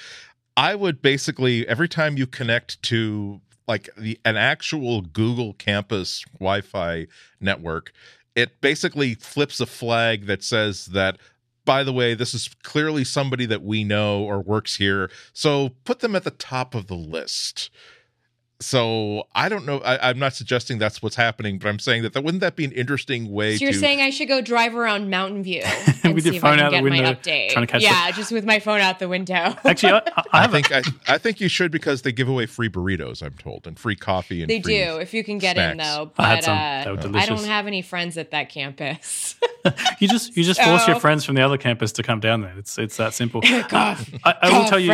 [0.58, 7.08] I would basically every time you connect to like the an actual Google campus Wi-Fi
[7.40, 7.94] network,
[8.36, 11.18] it basically flips a flag that says that
[11.66, 15.10] by the way, this is clearly somebody that we know or works here.
[15.34, 17.70] So put them at the top of the list
[18.64, 19.80] so I don't know.
[19.80, 22.66] I, am not suggesting that's what's happening, but I'm saying that, that wouldn't that be
[22.66, 23.58] an interesting way?
[23.58, 25.62] So you're to, saying I should go drive around Mountain View
[26.04, 27.50] and with see your phone if I can out get the window, my update?
[27.50, 28.18] Trying to catch yeah, the...
[28.18, 29.34] just with my phone out the window.
[29.64, 32.70] Actually, I, I, I think I, I, think you should because they give away free
[32.70, 33.22] burritos.
[33.22, 35.72] I'm told and free coffee and they do if you can get snacks.
[35.72, 36.12] in though.
[36.16, 36.58] But I, had some.
[36.58, 39.36] Uh, I don't have any friends at that campus.
[40.00, 42.54] you just you just force your friends from the other campus to come down there.
[42.58, 43.42] It's it's that simple.
[43.42, 44.92] Cough, I, I will tell you.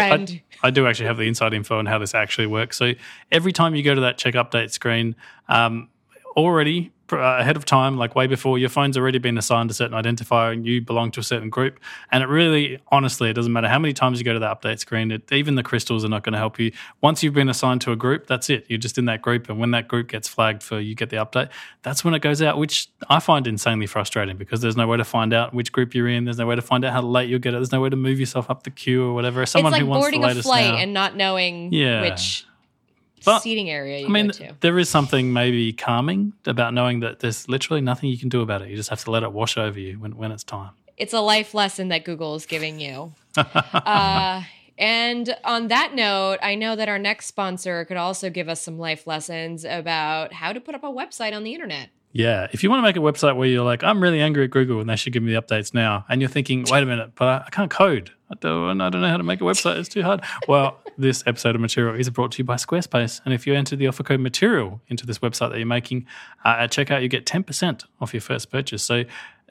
[0.62, 2.78] I do actually have the inside info on how this actually works.
[2.78, 2.94] So
[3.32, 5.16] every time you go to that check update screen,
[5.48, 5.90] um,
[6.38, 9.98] already uh, ahead of time, like way before your phone's already been assigned a certain
[9.98, 11.80] identifier and you belong to a certain group.
[12.12, 14.78] And it really, honestly, it doesn't matter how many times you go to the update
[14.78, 15.10] screen.
[15.12, 16.72] It, even the crystals are not going to help you.
[17.02, 18.66] Once you've been assigned to a group, that's it.
[18.70, 21.18] You're just in that group, and when that group gets flagged for you get the
[21.18, 21.50] update,
[21.82, 22.60] that's when it goes out.
[22.60, 26.08] Which I find insanely frustrating because there's no way to find out which group you're
[26.08, 26.26] in.
[26.26, 27.58] There's no way to find out how late you'll get it.
[27.58, 29.44] There's no way to move yourself up the queue or whatever.
[29.48, 32.02] Someone it's like who wants boarding the a flight now, and not knowing Yeah.
[32.02, 32.46] which
[33.26, 37.48] But, seating area you I mean, there is something maybe calming about knowing that there's
[37.50, 38.70] literally nothing you can do about it.
[38.70, 40.72] You just have to let it wash over you when, when it's time.
[40.98, 43.14] It's a life lesson that Google is giving you.
[43.38, 44.44] uh,
[44.78, 48.80] and on that note, I know that our next sponsor could also give us some
[48.80, 51.90] life lessons about how to put up a website on the internet.
[52.12, 54.50] Yeah, if you want to make a website where you're like, I'm really angry at
[54.50, 57.12] Google and they should give me the updates now, and you're thinking, wait a minute,
[57.16, 58.12] but I can't code.
[58.32, 59.78] I don't, I don't know how to make a website.
[59.78, 60.22] It's too hard.
[60.48, 63.22] Well, this episode of Material is brought to you by Squarespace.
[63.26, 66.06] And if you enter the offer code Material into this website that you're making
[66.46, 68.84] uh, at checkout, you get 10% off your first purchase.
[68.84, 69.04] So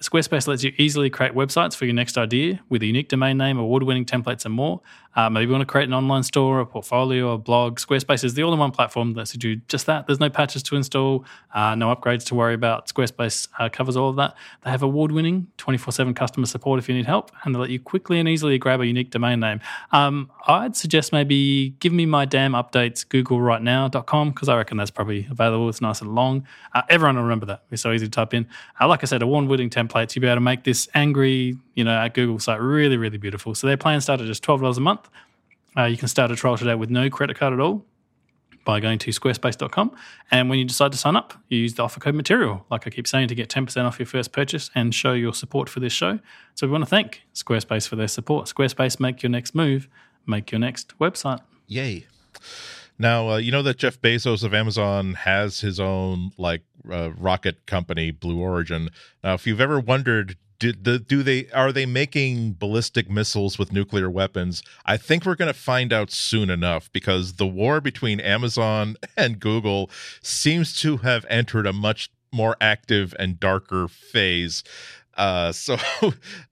[0.02, 3.58] Squarespace lets you easily create websites for your next idea with a unique domain name,
[3.58, 4.80] award winning templates, and more.
[5.18, 7.80] Uh, maybe you want to create an online store, a portfolio, a blog.
[7.80, 10.06] Squarespace is the all in one platform that you do just that.
[10.06, 12.86] There's no patches to install, uh, no upgrades to worry about.
[12.86, 14.36] Squarespace uh, covers all of that.
[14.62, 17.70] They have award winning 24 7 customer support if you need help, and they let
[17.70, 19.58] you quickly and easily grab a unique domain name.
[19.90, 25.26] Um, I'd suggest maybe give me my damn updates, googlerightnow.com, because I reckon that's probably
[25.28, 25.68] available.
[25.68, 26.46] It's nice and long.
[26.72, 27.64] Uh, everyone will remember that.
[27.72, 28.46] It's so easy to type in.
[28.80, 30.14] Uh, like I said, award winning templates.
[30.14, 33.56] You'll be able to make this angry, you know, at Google site really, really beautiful.
[33.56, 35.07] So their plan start at just $12 a month.
[35.78, 37.84] Uh, you can start a trial today with no credit card at all
[38.64, 39.94] by going to squarespace.com.
[40.30, 42.90] And when you decide to sign up, you use the offer code material, like I
[42.90, 45.92] keep saying, to get 10% off your first purchase and show your support for this
[45.92, 46.18] show.
[46.54, 48.46] So we want to thank Squarespace for their support.
[48.46, 49.88] Squarespace, make your next move,
[50.26, 51.40] make your next website.
[51.68, 52.06] Yay.
[52.98, 57.64] Now, uh, you know that Jeff Bezos of Amazon has his own like uh, rocket
[57.66, 58.90] company, Blue Origin.
[59.22, 63.72] Now, if you've ever wondered, did the, do they are they making ballistic missiles with
[63.72, 64.62] nuclear weapons?
[64.84, 69.38] I think we're going to find out soon enough because the war between Amazon and
[69.38, 69.90] Google
[70.22, 74.64] seems to have entered a much more active and darker phase.
[75.16, 75.76] Uh, so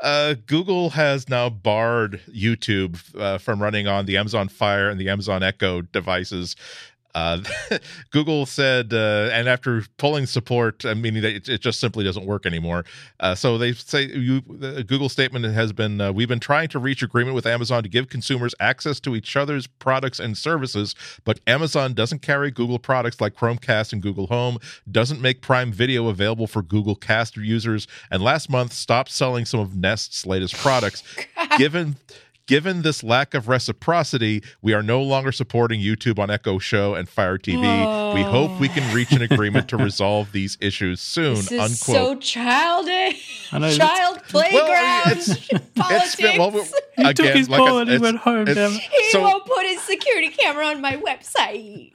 [0.00, 5.08] uh, Google has now barred YouTube uh, from running on the Amazon Fire and the
[5.08, 6.56] Amazon Echo devices.
[7.16, 7.40] Uh,
[8.10, 12.44] Google said, uh, and after pulling support, I mean, it, it just simply doesn't work
[12.44, 12.84] anymore.
[13.18, 16.78] Uh, so they say, you, the Google statement has been, uh, we've been trying to
[16.78, 20.94] reach agreement with Amazon to give consumers access to each other's products and services,
[21.24, 24.58] but Amazon doesn't carry Google products like Chromecast and Google Home,
[24.90, 29.60] doesn't make Prime Video available for Google Cast users, and last month stopped selling some
[29.60, 31.02] of Nest's latest products.
[31.56, 31.96] Given
[32.46, 37.08] Given this lack of reciprocity, we are no longer supporting YouTube on Echo Show and
[37.08, 37.64] Fire TV.
[37.64, 38.14] Oh.
[38.14, 41.34] We hope we can reach an agreement to resolve these issues soon.
[41.34, 41.76] This is unquote.
[41.78, 43.50] so childish.
[43.50, 45.38] Child playground.
[45.76, 46.14] Well, it's, politics.
[46.14, 46.50] It's been, well,
[46.96, 48.46] he again, took his like ball and he went home.
[48.46, 51.90] He so, won't put his security camera on my website.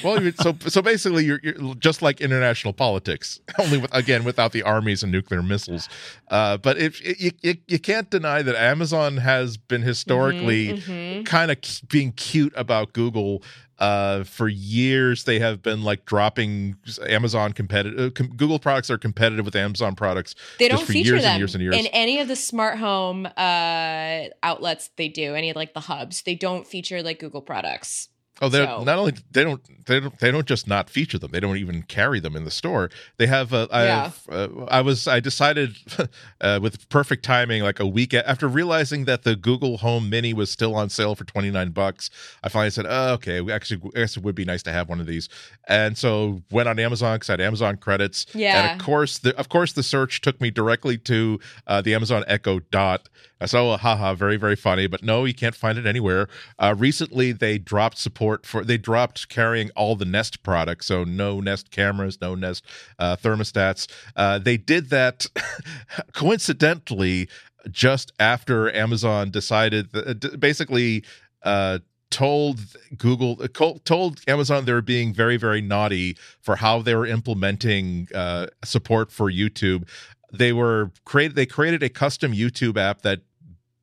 [0.04, 4.62] well, so so basically, you're, you're, just like international politics, only with again without the
[4.62, 5.88] armies and nuclear missiles.
[6.28, 11.22] Uh, but if you, you you can't deny that Amazon has been historically mm-hmm, mm-hmm.
[11.24, 13.42] kind of being cute about Google.
[13.78, 16.76] Uh, for years, they have been like dropping
[17.08, 17.98] Amazon competitive.
[17.98, 20.34] Uh, com- Google products are competitive with Amazon products.
[20.58, 21.74] They don't feature years them and years and years.
[21.74, 24.90] in any of the smart home uh, outlets.
[24.96, 26.22] They do any like the hubs.
[26.22, 28.10] They don't feature like Google products.
[28.40, 28.84] Oh, they so.
[28.84, 31.30] not only they don't they don't they don't just not feature them.
[31.32, 32.90] They don't even carry them in the store.
[33.18, 33.52] They have.
[33.52, 34.10] Uh, I, yeah.
[34.30, 35.76] uh, I was I decided
[36.40, 40.50] uh, with perfect timing, like a week after realizing that the Google Home Mini was
[40.50, 42.08] still on sale for twenty nine bucks.
[42.42, 44.88] I finally said, "Oh, okay, we actually, I guess it would be nice to have
[44.88, 45.28] one of these."
[45.68, 48.26] And so went on Amazon because I had Amazon credits.
[48.32, 48.70] Yeah.
[48.70, 52.24] And of course, the of course the search took me directly to uh, the Amazon
[52.26, 53.08] Echo Dot.
[53.46, 54.86] So, haha, very very funny.
[54.86, 56.28] But no, you can't find it anywhere.
[56.58, 61.04] Uh, recently, they dropped support support for they dropped carrying all the Nest products, so
[61.04, 62.64] no Nest cameras, no Nest
[62.98, 63.88] uh, thermostats.
[64.16, 65.26] Uh, they did that
[66.12, 67.28] coincidentally
[67.70, 71.04] just after Amazon decided that, uh, basically
[71.42, 71.78] uh,
[72.10, 72.60] told
[72.96, 78.08] Google uh, told Amazon they were being very very naughty for how they were implementing
[78.14, 79.88] uh, support for YouTube.
[80.32, 83.20] They were created they created a custom YouTube app that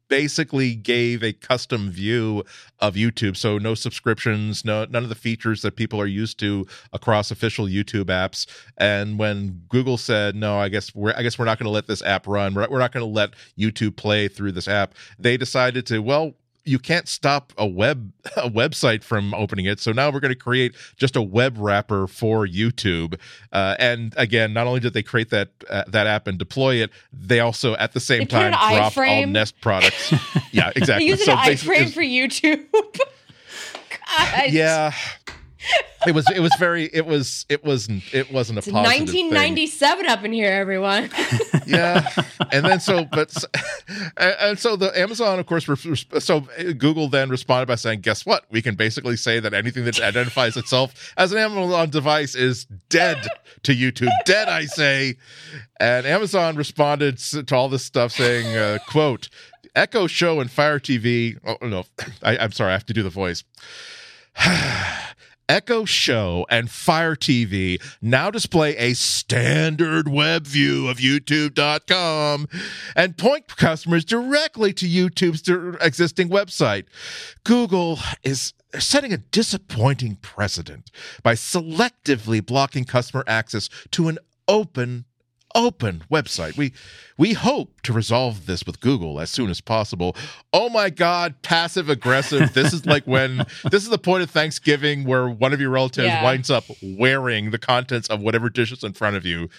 [0.09, 2.43] basically gave a custom view
[2.79, 3.35] of YouTube.
[3.35, 7.65] So no subscriptions, no none of the features that people are used to across official
[7.65, 8.45] YouTube apps.
[8.77, 11.87] And when Google said, "No, I guess we're I guess we're not going to let
[11.87, 12.53] this app run.
[12.53, 16.33] We're, we're not going to let YouTube play through this app," they decided to well
[16.67, 19.79] you can't stop a web a website from opening it.
[19.79, 23.19] So now we're going to create just a web wrapper for YouTube.
[23.51, 26.91] Uh, and again, not only did they create that uh, that app and deploy it,
[27.13, 30.11] they also at the same they time dropped all Nest products.
[30.51, 31.05] yeah, exactly.
[31.05, 32.65] they use so an iframe for YouTube.
[34.07, 34.49] God.
[34.51, 34.93] Yeah
[36.05, 39.97] it was it was very it was it wasn't it wasn't a it's positive 1997
[39.97, 40.11] thing.
[40.11, 41.09] up in here everyone.
[41.67, 42.09] Yeah.
[42.53, 43.35] And then so but
[44.15, 45.67] and so the amazon of course
[46.19, 46.47] so
[46.77, 48.45] google then responded by saying guess what?
[48.49, 53.27] We can basically say that anything that identifies itself as an amazon device is dead
[53.63, 54.11] to youtube.
[54.25, 55.17] Dead i say.
[55.81, 59.27] And amazon responded to all this stuff saying uh, quote
[59.75, 61.83] echo show and fire tv oh no
[62.23, 63.43] I, i'm sorry i have to do the voice
[65.49, 72.47] Echo Show and Fire TV now display a standard web view of YouTube.com
[72.95, 76.85] and point customers directly to YouTube's existing website.
[77.45, 80.91] Google is setting a disappointing precedent
[81.23, 84.17] by selectively blocking customer access to an
[84.47, 85.05] open
[85.55, 86.57] open website.
[86.57, 86.73] We
[87.17, 90.15] we hope to resolve this with Google as soon as possible.
[90.53, 92.53] Oh my god, passive aggressive.
[92.53, 93.37] this is like when
[93.71, 96.23] this is the point of Thanksgiving where one of your relatives yeah.
[96.23, 99.49] winds up wearing the contents of whatever dish is in front of you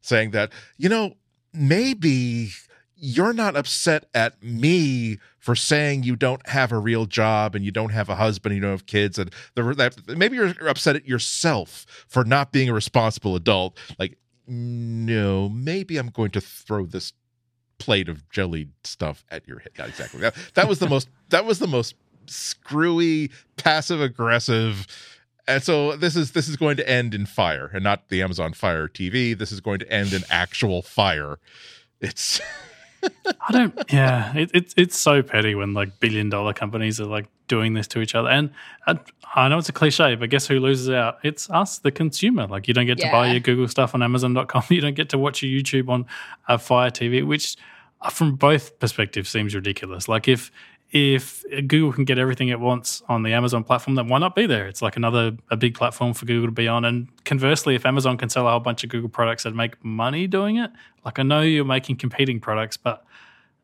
[0.00, 1.14] saying that, you know,
[1.52, 2.50] maybe
[2.96, 7.70] you're not upset at me for saying you don't have a real job and you
[7.70, 10.96] don't have a husband and you don't have kids and the, that maybe you're upset
[10.96, 14.16] at yourself for not being a responsible adult like
[14.46, 17.12] no, maybe I'm going to throw this
[17.78, 19.72] plate of jellied stuff at your head.
[19.78, 20.20] Not exactly.
[20.20, 21.08] That, that was the most.
[21.30, 24.86] That was the most screwy, passive aggressive.
[25.48, 28.52] And so this is this is going to end in fire, and not the Amazon
[28.52, 29.36] Fire TV.
[29.36, 31.38] This is going to end in actual fire.
[32.00, 32.40] It's.
[33.48, 33.92] I don't.
[33.92, 37.86] Yeah, it, it's it's so petty when like billion dollar companies are like doing this
[37.88, 38.28] to each other.
[38.28, 38.50] And
[38.86, 38.98] I,
[39.34, 41.18] I, know it's a cliche, but guess who loses out?
[41.22, 42.46] It's us, the consumer.
[42.46, 43.06] Like you don't get yeah.
[43.06, 44.64] to buy your Google stuff on Amazon.com.
[44.70, 46.06] You don't get to watch your YouTube on
[46.48, 47.56] a Fire TV, which
[48.00, 50.08] uh, from both perspectives seems ridiculous.
[50.08, 50.50] Like if
[50.92, 54.46] if Google can get everything it wants on the Amazon platform, then why not be
[54.46, 54.66] there?
[54.68, 56.84] It's like another a big platform for Google to be on.
[56.84, 60.26] And conversely, if Amazon can sell a whole bunch of Google products and make money
[60.26, 60.70] doing it,
[61.04, 63.04] like I know you're making competing products, but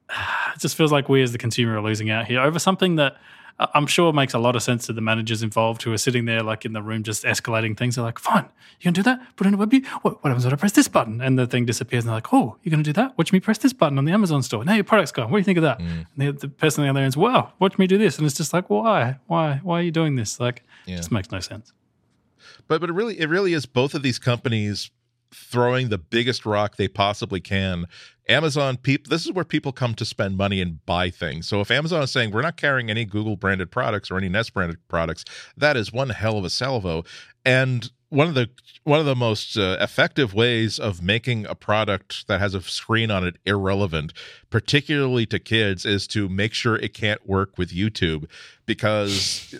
[0.55, 3.17] it just feels like we as the consumer are losing out here over something that
[3.59, 6.25] I'm sure it makes a lot of sense to the managers involved who are sitting
[6.25, 7.97] there like in the room just escalating things.
[7.97, 8.49] They're like, fine,
[8.81, 9.21] you can do that?
[9.37, 9.83] Put in a web view?
[10.03, 11.21] What, what happens when I press this button?
[11.21, 13.17] And the thing disappears and they're like, oh, you're going to do that?
[13.17, 14.65] Watch me press this button on the Amazon store.
[14.65, 15.31] Now your product's gone.
[15.31, 15.79] What do you think of that?
[15.79, 15.87] Mm.
[15.87, 18.19] And the, the, person on the other end is, wow, watch me do this.
[18.19, 19.17] And it's just like, why?
[19.27, 19.61] Why?
[19.63, 20.41] Why are you doing this?
[20.41, 20.95] Like, yeah.
[20.95, 21.73] it just makes no sense.
[22.69, 24.91] But, but it really, it really is both of these companies
[25.35, 27.87] throwing the biggest rock they possibly can.
[28.29, 31.49] Amazon people this is where people come to spend money and buy things.
[31.49, 34.55] So if Amazon is saying we're not carrying any Google branded products or any Nest
[34.55, 35.25] branded products,
[35.57, 37.05] that is one hell of a salvo.
[37.45, 38.51] And one of the
[38.85, 43.11] one of the most uh, effective ways of making a product that has a screen
[43.11, 44.13] on it irrelevant,
[44.51, 48.27] particularly to kids, is to make sure it can't work with YouTube.
[48.67, 49.55] Because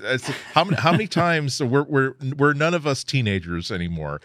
[0.53, 4.21] how many how many times we're we're we're none of us teenagers anymore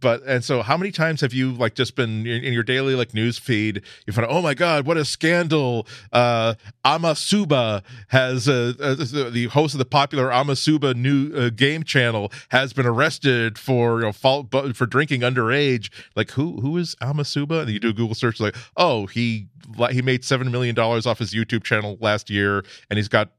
[0.00, 2.94] but and so how many times have you like just been in, in your daily
[2.94, 8.72] like news feed you find oh my god what a scandal uh amasuba has uh,
[8.80, 8.94] uh
[9.30, 14.06] the host of the popular amasuba new uh, game channel has been arrested for you
[14.06, 15.90] know fault for drinking underage.
[16.16, 17.62] Like who who is amasuba?
[17.62, 19.48] And you do a google search like oh he
[19.90, 23.32] he made 7 million dollars off his youtube channel last year and he's got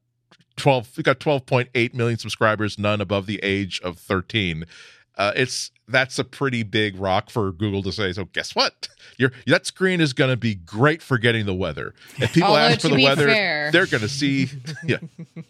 [0.58, 4.66] 12 he got 12.8 million subscribers none above the age of 13
[5.20, 8.14] uh, it's that's a pretty big rock for Google to say.
[8.14, 8.88] So guess what?
[9.18, 11.94] Your that screen is going to be great for getting the weather.
[12.18, 14.48] If people Although, ask for the weather, fair, they're going to see.
[14.86, 15.00] Yeah.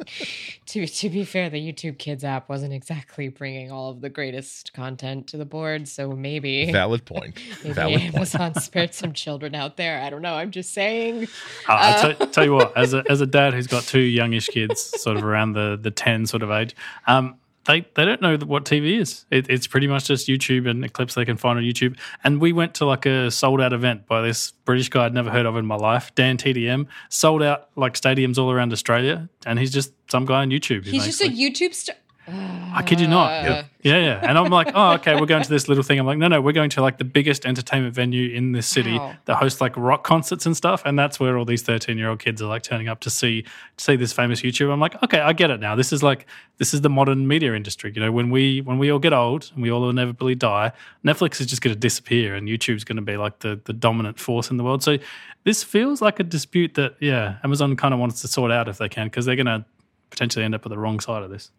[0.66, 4.74] to to be fair, the YouTube Kids app wasn't exactly bringing all of the greatest
[4.74, 7.38] content to the board, so maybe valid point.
[7.64, 8.64] maybe valid Amazon point.
[8.64, 10.02] spared some children out there.
[10.02, 10.34] I don't know.
[10.34, 11.28] I'm just saying.
[11.68, 14.48] Uh, uh, t- tell you what, as a as a dad who's got two youngish
[14.48, 17.36] kids, sort of around the the ten sort of age, um,
[17.70, 19.26] they they don't know what TV is.
[19.30, 21.98] It, it's pretty much just YouTube and clips they can find on YouTube.
[22.24, 25.30] And we went to like a sold out event by this British guy I'd never
[25.30, 29.60] heard of in my life, Dan TDM, sold out like stadiums all around Australia, and
[29.60, 30.86] he's just some guy on YouTube.
[30.86, 31.96] He's just a YouTube star.
[32.32, 33.32] I kid you not.
[33.46, 33.64] Uh.
[33.82, 34.20] Yeah, yeah.
[34.22, 36.00] And I'm like, oh, okay, we're going to this little thing.
[36.00, 38.98] I'm like, no, no, we're going to like the biggest entertainment venue in this city
[38.98, 39.16] wow.
[39.26, 40.82] that hosts like rock concerts and stuff.
[40.86, 43.44] And that's where all these 13 year old kids are like turning up to see
[43.44, 44.72] to see this famous YouTuber.
[44.72, 45.76] I'm like, okay, I get it now.
[45.76, 46.26] This is like
[46.58, 47.92] this is the modern media industry.
[47.96, 50.74] You know, when we when we all get old and we all inevitably die,
[51.06, 54.20] Netflix is just going to disappear and YouTube's going to be like the the dominant
[54.20, 54.84] force in the world.
[54.84, 54.98] So
[55.46, 58.78] this feels like a dispute that yeah, Amazon kind of wants to sort out if
[58.78, 59.66] they can because they're going to
[60.10, 61.52] potentially end up at the wrong side of this.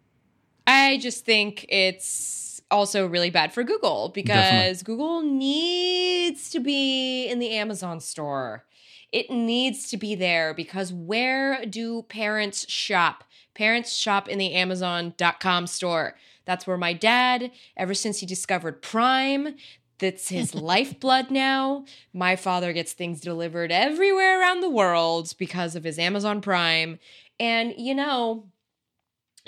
[0.81, 4.83] I just think it's also really bad for Google because Definitely.
[4.85, 8.64] Google needs to be in the Amazon store.
[9.12, 13.24] It needs to be there because where do parents shop?
[13.55, 16.16] Parents shop in the Amazon.com store.
[16.45, 19.57] That's where my dad, ever since he discovered Prime,
[19.99, 21.85] that's his lifeblood now.
[22.12, 26.99] My father gets things delivered everywhere around the world because of his Amazon Prime.
[27.39, 28.45] And, you know,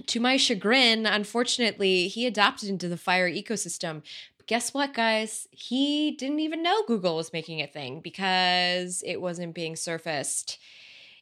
[0.07, 4.03] to my chagrin, unfortunately, he adopted into the Fire ecosystem.
[4.37, 5.49] But guess what, guys?
[5.51, 10.59] He didn't even know Google was making a thing because it wasn't being surfaced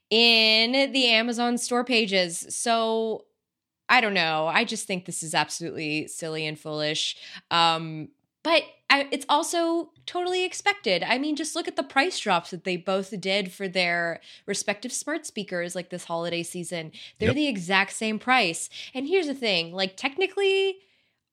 [0.09, 2.47] in the Amazon store pages.
[2.51, 3.27] So
[3.89, 4.47] I don't know.
[4.47, 7.17] I just think this is absolutely silly and foolish.
[7.51, 8.09] Um,
[8.43, 11.05] but I, it's also totally expected.
[11.05, 14.93] I mean, just look at the price drops that they both did for their respective
[14.93, 16.91] smart speakers like this holiday season.
[17.19, 17.37] They're yep.
[17.37, 18.69] the exact same price.
[18.93, 20.79] And here's the thing like, technically,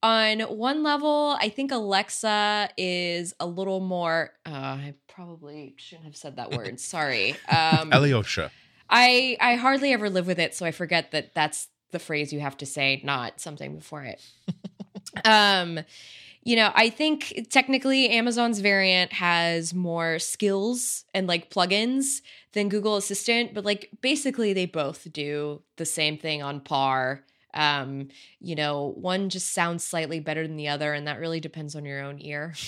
[0.03, 4.31] on one level, I think Alexa is a little more.
[4.45, 6.79] Uh, I probably shouldn't have said that word.
[6.79, 7.35] Sorry.
[7.49, 8.51] Um, Alyosha.
[8.89, 12.39] I I hardly ever live with it, so I forget that that's the phrase you
[12.39, 14.21] have to say, not something before it.
[15.25, 15.79] um
[16.47, 22.21] you know, I think technically Amazon's variant has more skills and like plugins
[22.53, 27.25] than Google Assistant, but like basically they both do the same thing on par.
[27.53, 28.07] Um,
[28.39, 31.83] you know, one just sounds slightly better than the other, and that really depends on
[31.83, 32.53] your own ear.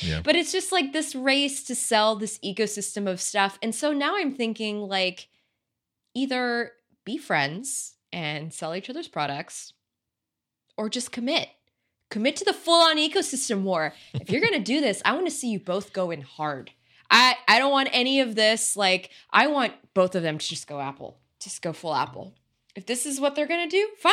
[0.00, 0.20] Yeah.
[0.22, 3.58] But it's just like this race to sell this ecosystem of stuff.
[3.60, 5.26] And so now I'm thinking like
[6.14, 6.70] either
[7.04, 9.72] be friends and sell each other's products
[10.76, 11.48] or just commit
[12.12, 13.94] commit to the full on ecosystem war.
[14.12, 16.70] If you're going to do this, I want to see you both go in hard.
[17.10, 18.76] I, I don't want any of this.
[18.76, 22.34] Like, I want both of them to just go Apple, just go full Apple.
[22.76, 24.12] If this is what they're going to do, fine.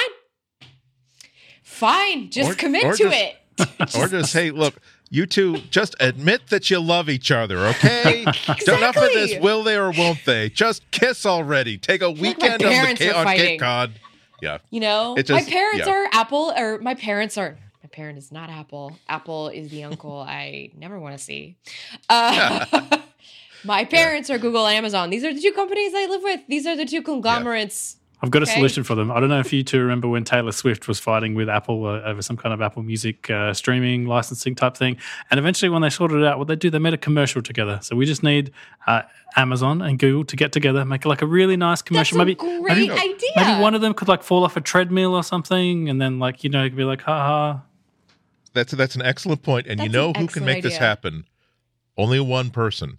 [1.62, 2.32] Fine.
[2.32, 3.96] Just or, commit or to just, it.
[3.98, 4.76] or just, hey, look,
[5.10, 8.22] you two just admit that you love each other, okay?
[8.28, 8.76] exactly.
[8.76, 10.50] Enough of this will they or won't they?
[10.50, 11.78] Just kiss already.
[11.78, 13.92] Take a weekend on, the, on Cape Cod.
[14.42, 14.60] Yeah.
[14.70, 15.94] You know, just, my parents yeah.
[15.94, 18.98] are Apple, or my parents are my parent is not Apple.
[19.08, 21.58] Apple is the uncle I never want to see.
[22.10, 22.66] Uh,
[23.64, 24.36] my parents yeah.
[24.36, 25.10] are Google and Amazon.
[25.10, 26.42] These are the two companies I live with.
[26.48, 27.96] These are the two conglomerates.
[27.96, 28.00] Yeah.
[28.22, 29.12] I've got a solution for them.
[29.12, 32.02] I don't know if you two remember when Taylor Swift was fighting with Apple uh,
[32.02, 34.98] over some kind of Apple Music uh, streaming licensing type thing.
[35.32, 37.80] And eventually, when they sorted it out, what they do, they made a commercial together.
[37.82, 38.52] So we just need
[38.88, 39.04] uh,
[39.38, 42.18] Amazon and Google to get together, make like a really nice commercial.
[42.18, 43.30] That's maybe, great maybe, idea.
[43.38, 46.44] Maybe one of them could like fall off a treadmill or something, and then like
[46.44, 47.62] you know, be like, ha ha,
[48.60, 50.72] that's that's an excellent point, and that's you know who can make idea.
[50.72, 51.26] this happen?
[51.98, 52.98] Only one person,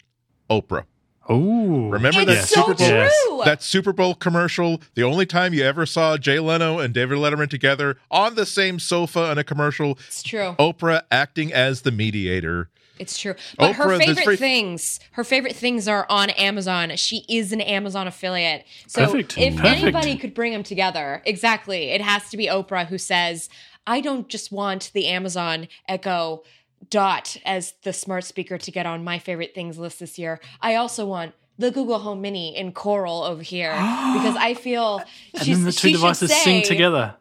[0.48, 0.84] Oprah.
[1.28, 2.88] Oh, remember that so Super Bowl?
[2.88, 3.42] True.
[3.44, 4.80] That Super Bowl commercial.
[4.94, 8.78] The only time you ever saw Jay Leno and David Letterman together on the same
[8.78, 9.98] sofa in a commercial.
[10.08, 10.56] It's true.
[10.58, 12.70] Oprah acting as the mediator.
[12.98, 13.34] It's true.
[13.56, 16.96] But Oprah, her favorite things, her favorite things are on Amazon.
[16.96, 18.66] She is an Amazon affiliate.
[18.86, 19.38] So Perfect.
[19.38, 19.82] if Perfect.
[19.82, 23.48] anybody could bring them together, exactly, it has to be Oprah who says,
[23.87, 26.43] I don't just want the Amazon Echo
[26.89, 30.41] Dot as the smart speaker to get on my favorite things list this year.
[30.61, 33.72] I also want the Google Home Mini in Coral over here
[34.14, 35.03] because I feel
[35.35, 37.14] and then the two devices say, sing together.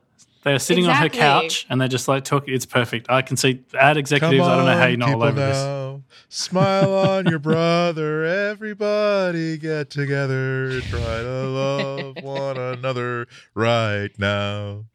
[0.43, 1.19] They are sitting exactly.
[1.19, 2.53] on her couch and they're just like talking.
[2.53, 3.09] It's perfect.
[3.09, 4.41] I can see ad executives.
[4.41, 5.97] On, I don't know how you're not all over now.
[5.97, 6.03] this.
[6.29, 8.23] Smile on your brother.
[8.23, 10.79] Everybody get together.
[10.81, 14.85] Try to love one another right now.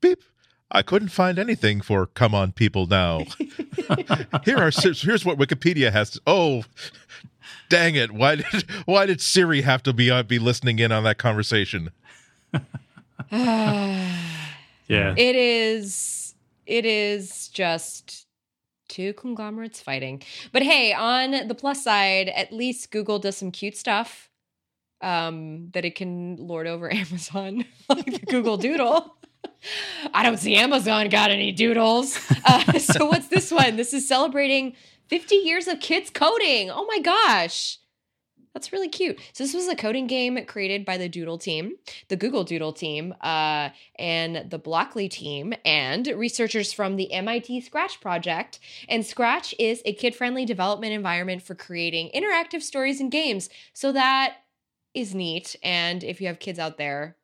[0.00, 0.22] Beep.
[0.70, 3.24] I couldn't find anything for "Come on, people now."
[4.44, 6.10] Here are here's what Wikipedia has.
[6.10, 6.64] To, oh,
[7.68, 8.12] dang it!
[8.12, 11.90] Why did why did Siri have to be uh, be listening in on that conversation?
[13.30, 14.14] yeah,
[14.88, 16.34] it is.
[16.66, 18.26] It is just
[18.88, 20.22] two conglomerates fighting.
[20.52, 24.28] But hey, on the plus side, at least Google does some cute stuff
[25.00, 29.17] um, that it can lord over Amazon, like the Google Doodle.
[30.14, 32.18] I don't see Amazon got any doodles.
[32.44, 33.76] Uh, so what's this one?
[33.76, 34.74] This is celebrating
[35.08, 36.70] 50 years of kids coding.
[36.70, 37.78] Oh my gosh.
[38.54, 39.20] That's really cute.
[39.34, 41.76] So this was a coding game created by the Doodle team,
[42.08, 48.00] the Google Doodle team, uh, and the Blockly team, and researchers from the MIT Scratch
[48.00, 48.58] project.
[48.88, 53.48] And Scratch is a kid-friendly development environment for creating interactive stories and games.
[53.74, 54.38] So that
[54.92, 55.54] is neat.
[55.62, 57.17] And if you have kids out there,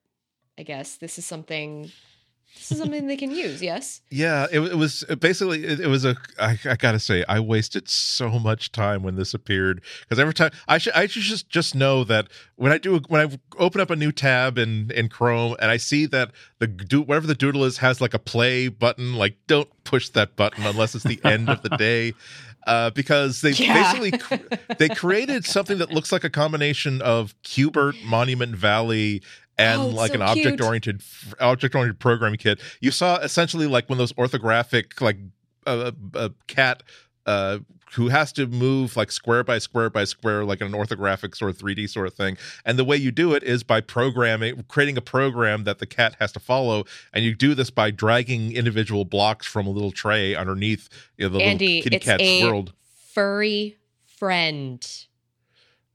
[0.58, 1.90] I guess this is something
[2.54, 6.04] this is something they can use yes yeah it, it was basically it, it, was
[6.04, 10.34] a I, I gotta say i wasted so much time when this appeared because every
[10.34, 13.80] time i should i should just just know that when i do when i open
[13.80, 16.30] up a new tab in in chrome and i see that
[16.60, 20.36] the do whatever the doodle is has like a play button like don't push that
[20.36, 22.12] button unless it's the end of the day
[22.66, 23.92] uh, because they yeah.
[23.92, 24.38] basically
[24.78, 29.22] they created something that looks like a combination of Q*bert, Monument Valley,
[29.58, 31.02] and oh, like so an object oriented
[31.40, 32.60] object oriented programming kit.
[32.80, 35.18] You saw essentially like one of those orthographic like
[35.66, 36.82] a uh, uh, cat
[37.26, 37.58] uh,
[37.94, 41.58] who has to move like square by square by square, like an orthographic sort of
[41.58, 42.36] 3D sort of thing.
[42.64, 46.16] And the way you do it is by programming, creating a program that the cat
[46.18, 46.84] has to follow.
[47.12, 51.38] And you do this by dragging individual blocks from a little tray underneath you know,
[51.38, 52.72] the Andy, little kitty it's cat's a world.
[53.12, 53.76] Furry
[54.06, 55.06] friend.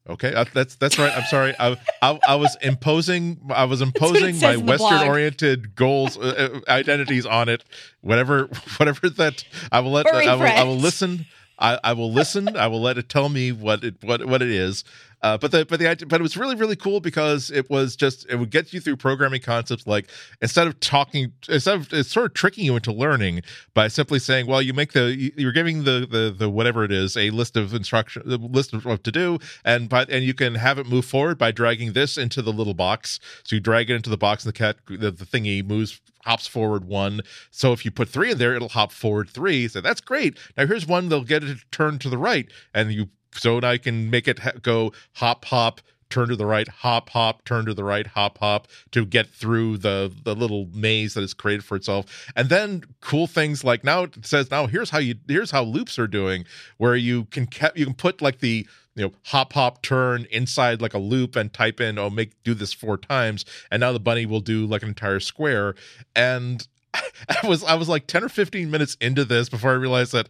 [0.07, 1.15] Okay, uh, that's that's right.
[1.15, 1.53] I'm sorry.
[1.59, 7.25] I, I, I was imposing I was imposing my Western oriented goals uh, uh, identities
[7.25, 7.63] on it.
[8.01, 8.45] Whatever
[8.77, 11.25] whatever that I will let I will, I will listen.
[11.59, 12.55] I, I will listen.
[12.55, 14.83] I will let it tell me what it what what it is.
[15.21, 18.25] Uh, but the but the but it was really really cool because it was just
[18.29, 20.09] it would get you through programming concepts like
[20.41, 23.41] instead of talking instead of it's sort of tricking you into learning
[23.73, 27.17] by simply saying well you make the you're giving the the, the whatever it is
[27.17, 30.55] a list of instruction the list of what to do and but and you can
[30.55, 33.95] have it move forward by dragging this into the little box so you drag it
[33.95, 37.21] into the box and the cat the, the thingy moves hops forward one.
[37.49, 39.67] So if you put three in there, it'll hop forward three.
[39.67, 40.37] So that's great.
[40.57, 43.77] Now here's one they'll get it to turn to the right, and you so I
[43.77, 47.83] can make it go hop hop turn to the right hop hop turn to the
[47.83, 52.27] right hop hop to get through the the little maze that is created for itself.
[52.35, 55.99] And then cool things like now it says now here's how you here's how loops
[55.99, 56.45] are doing
[56.77, 60.81] where you can kept you can put like the you know hop hop turn inside
[60.81, 63.99] like a loop and type in oh make do this four times and now the
[63.99, 65.75] bunny will do like an entire square.
[66.15, 70.11] And I was I was like 10 or 15 minutes into this before I realized
[70.13, 70.29] that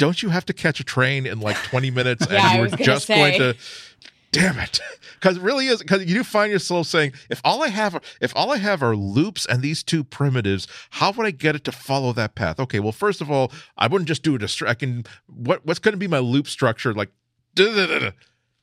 [0.00, 2.68] don't you have to catch a train in like 20 minutes and yeah, you were
[2.68, 3.14] just say.
[3.14, 3.60] going to
[4.32, 4.80] damn it.
[5.14, 8.34] Because it really is because you do find yourself saying if all i have if
[8.34, 11.72] all i have are loops and these two primitives how would i get it to
[11.72, 12.58] follow that path?
[12.58, 15.92] Okay well first of all i wouldn't just do it i can what what's going
[15.92, 16.94] to be my loop structure?
[16.94, 17.10] Like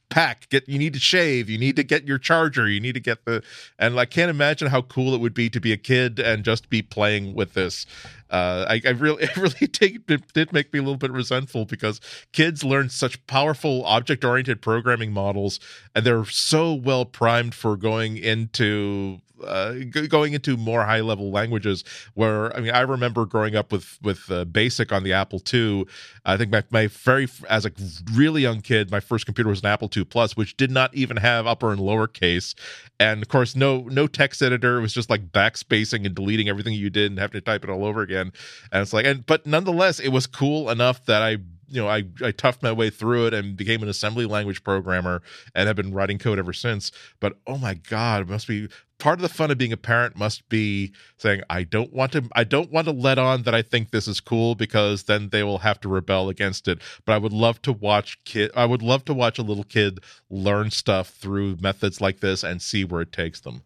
[0.09, 2.99] pack get you need to shave you need to get your charger you need to
[2.99, 3.43] get the
[3.77, 6.69] and i can't imagine how cool it would be to be a kid and just
[6.69, 7.85] be playing with this.
[8.29, 12.01] Uh, I, I, really, it really it did make me a little bit resentful because
[12.33, 15.59] kids learn such powerful object-oriented programming models,
[15.95, 19.73] and they're so well primed for going into uh,
[20.07, 21.83] going into more high level languages
[22.13, 25.85] where i mean i remember growing up with with uh, basic on the apple ii
[26.25, 27.71] i think my, my very as a
[28.13, 31.17] really young kid my first computer was an apple ii plus which did not even
[31.17, 32.55] have upper and lower case.
[32.99, 34.77] And of course no no text editor.
[34.77, 37.69] It was just like backspacing and deleting everything you did and having to type it
[37.69, 38.31] all over again.
[38.71, 41.37] And it's like and but nonetheless it was cool enough that i
[41.69, 45.21] you know, I, I toughed my way through it and became an assembly language programmer
[45.53, 46.91] and have been writing code ever since.
[47.19, 50.15] But oh my God, it must be part of the fun of being a parent
[50.15, 53.61] must be saying, I don't want to I don't want to let on that I
[53.61, 56.81] think this is cool because then they will have to rebel against it.
[57.05, 59.99] But I would love to watch kid I would love to watch a little kid
[60.29, 63.61] learn stuff through methods like this and see where it takes them.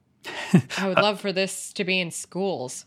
[0.77, 2.85] I would love for this to be in schools.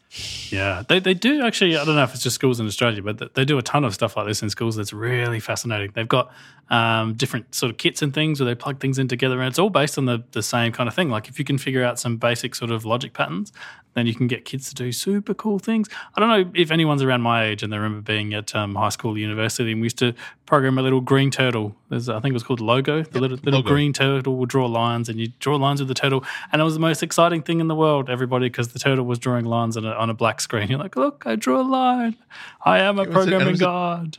[0.51, 1.77] Yeah, they, they do actually.
[1.77, 3.95] I don't know if it's just schools in Australia, but they do a ton of
[3.95, 4.77] stuff like this in schools.
[4.77, 5.91] That's really fascinating.
[5.95, 6.33] They've got
[6.71, 9.59] um, different sort of kits and things where they plug things in together, and it's
[9.59, 11.11] all based on the, the same kind of thing.
[11.11, 13.53] Like if you can figure out some basic sort of logic patterns,
[13.95, 15.89] then you can get kids to do super cool things.
[16.17, 18.89] I don't know if anyone's around my age and they remember being at um, high
[18.91, 20.15] school, or university, and we used to
[20.47, 21.75] program a little green turtle.
[21.95, 23.05] There's, I think it was called Logo.
[23.05, 23.69] The yep, little, little logo.
[23.69, 26.75] green turtle would draw lines, and you draw lines with the turtle, and it was
[26.75, 28.11] the most exciting thing in the world.
[28.11, 30.69] Everybody, because the turtle was drawing lines on a, on a black screen.
[30.71, 32.17] You're like, look, I drew a line.
[32.65, 34.19] I am a programming a, god.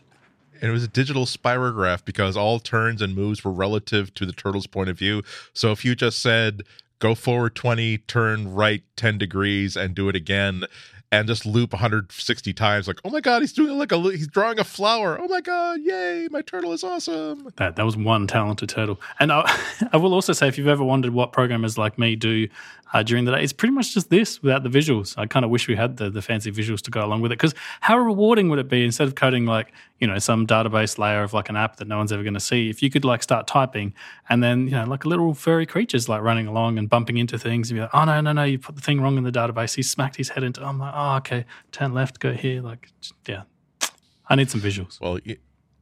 [0.61, 4.31] and it was a digital spirograph because all turns and moves were relative to the
[4.33, 5.21] turtle's point of view.
[5.51, 6.63] So if you just said
[6.99, 10.63] go forward 20, turn right 10 degrees, and do it again
[11.11, 14.59] and just loop 160 times like oh my god he's doing like a he's drawing
[14.59, 15.19] a flower.
[15.19, 17.49] Oh my god yay my turtle is awesome.
[17.57, 18.99] That that was one talented turtle.
[19.19, 19.59] And i,
[19.93, 22.47] I will also say if you've ever wondered what programmers like me do
[22.93, 25.17] uh, during the day it's pretty much just this without the visuals.
[25.17, 27.35] I kind of wish we had the, the fancy visuals to go along with it
[27.37, 31.23] because how rewarding would it be instead of coding like you know some database layer
[31.23, 33.23] of like an app that no one's ever going to see if you could like
[33.23, 33.93] start typing
[34.29, 37.69] and then you know like little furry creatures like running along and bumping into things
[37.69, 39.75] and be like oh no no no you put the thing wrong in the database.
[39.75, 42.89] He smacked his head into i'm like oh okay turn left go here like
[43.27, 43.43] yeah.
[44.27, 44.99] I need some visuals.
[44.99, 45.37] Well you,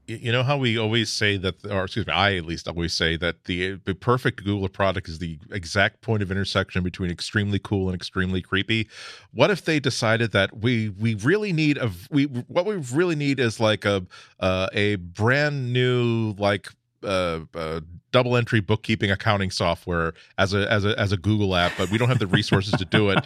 [0.08, 3.16] you know how we always say that or excuse me i at least always say
[3.16, 7.88] that the, the perfect google product is the exact point of intersection between extremely cool
[7.88, 8.90] and extremely creepy.
[9.34, 13.40] What if they decided that we we really need a we what we really need
[13.40, 14.06] is like a
[14.40, 16.70] uh, a brand new like
[17.04, 21.74] uh, uh, double entry bookkeeping accounting software as a as a as a Google app,
[21.78, 23.24] but we don't have the resources to do it.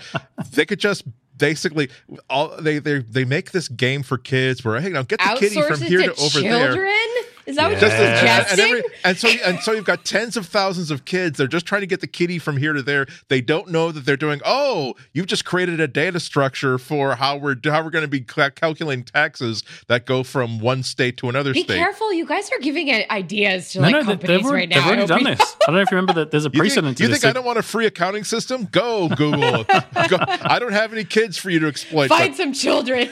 [0.52, 1.04] They could just
[1.38, 1.90] basically
[2.30, 5.62] all they they they make this game for kids where hey now get the kitty
[5.62, 6.74] from here to, to over children?
[6.74, 8.60] there is that what you're suggesting?
[8.60, 11.38] And, every, and, so, and so you've got tens of thousands of kids.
[11.38, 13.08] They're just trying to get the kitty from here to there.
[13.30, 14.42] They don't know that they're doing.
[14.44, 18.20] Oh, you've just created a data structure for how we're how we're going to be
[18.20, 21.76] calculating taxes that go from one state to another be state.
[21.76, 24.76] Be careful, you guys are giving ideas to no, like no, companies they've, right now.
[24.76, 25.40] They've already done this.
[25.40, 26.32] I don't know if you remember that.
[26.32, 26.88] There's a precedent.
[27.00, 28.68] You think, you think I don't want a free accounting system?
[28.72, 29.64] Go Google.
[30.10, 30.18] go.
[30.20, 32.10] I don't have any kids for you to exploit.
[32.10, 33.10] Find but, some children.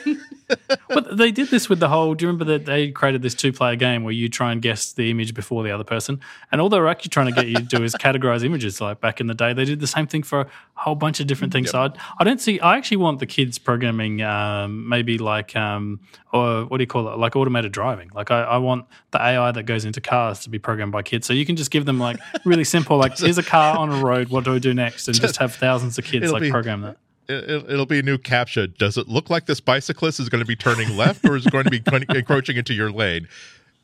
[0.89, 2.15] But they did this with the whole.
[2.15, 5.09] Do you remember that they created this two-player game where you try and guess the
[5.09, 6.19] image before the other person,
[6.51, 8.81] and all they're actually trying to get you to do is categorize images.
[8.81, 11.27] Like back in the day, they did the same thing for a whole bunch of
[11.27, 11.67] different things.
[11.67, 11.71] Yep.
[11.71, 11.89] So I,
[12.19, 12.59] I, don't see.
[12.59, 15.99] I actually want the kids programming, um, maybe like, um,
[16.33, 17.17] or what do you call it?
[17.17, 18.09] Like automated driving.
[18.13, 21.25] Like I, I, want the AI that goes into cars to be programmed by kids.
[21.25, 24.03] So you can just give them like really simple, like here's a car on a
[24.03, 24.29] road.
[24.29, 25.07] What do I do next?
[25.07, 26.97] And just have thousands of kids like be, program that
[27.27, 28.75] it, will be a new captcha.
[28.77, 31.51] Does it look like this bicyclist is going to be turning left, or is it
[31.51, 31.81] going to be
[32.17, 33.27] encroaching into your lane?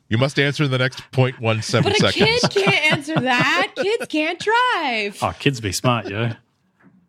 [0.08, 2.00] You must answer in the next 0.17 seconds.
[2.00, 3.72] But a kid can't answer that.
[3.76, 5.18] Kids can't drive.
[5.22, 6.36] Oh, kids be smart, yeah.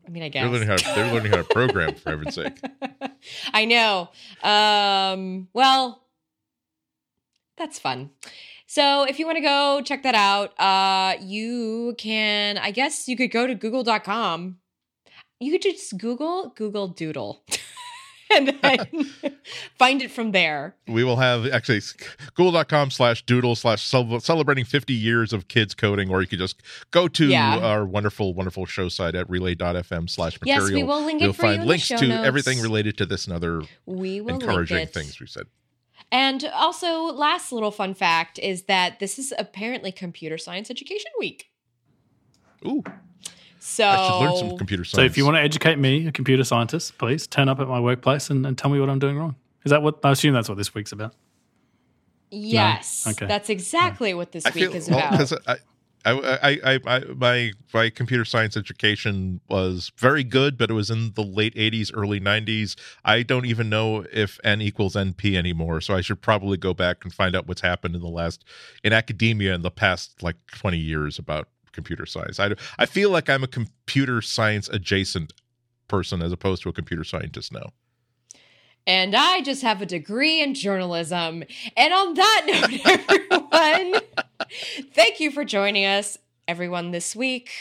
[0.05, 2.35] I mean, I guess they're learning how to, they're learning how to program for heaven's
[2.35, 2.57] sake.
[3.53, 4.09] I know.
[4.41, 6.03] Um, well,
[7.57, 8.11] that's fun.
[8.67, 12.57] So if you want to go check that out, uh, you can.
[12.57, 14.57] I guess you could go to Google.com
[15.43, 17.43] you could just Google Google Doodle.
[18.35, 18.87] and then
[19.77, 20.75] find it from there.
[20.87, 21.81] We will have actually
[22.35, 27.07] google.com slash doodle slash celebrating 50 years of kids coding, or you could just go
[27.09, 27.59] to yeah.
[27.59, 30.69] our wonderful, wonderful show site at relay.fm slash material.
[30.69, 32.27] Yes, we will link You'll it for find you links to notes.
[32.27, 35.45] everything related to this and other we will encouraging things we said.
[36.11, 41.49] And also, last little fun fact is that this is apparently Computer Science Education Week.
[42.65, 42.83] Ooh.
[43.65, 44.95] So I should learn some computer science.
[44.95, 47.79] So if you want to educate me, a computer scientist, please turn up at my
[47.79, 49.37] workplace and, and tell me what I'm doing wrong.
[49.63, 51.15] Is that what I assume that's what this week's about?
[52.29, 53.05] Yes.
[53.05, 53.11] No?
[53.13, 53.25] Okay.
[53.25, 54.17] That's exactly no.
[54.17, 55.33] what this I week feel, is well, about.
[55.47, 55.55] I,
[56.05, 61.13] I, I, I, my my computer science education was very good, but it was in
[61.13, 62.75] the late '80s, early '90s.
[63.05, 67.05] I don't even know if n equals np anymore, so I should probably go back
[67.05, 68.43] and find out what's happened in the last
[68.83, 72.39] in academia in the past like 20 years about computer science.
[72.39, 75.33] I, I feel like I'm a computer science adjacent
[75.87, 77.71] person as opposed to a computer scientist now.
[78.85, 81.43] And I just have a degree in journalism.
[81.77, 84.01] And on that note, everyone,
[84.93, 86.17] thank you for joining us,
[86.47, 87.51] everyone, this week.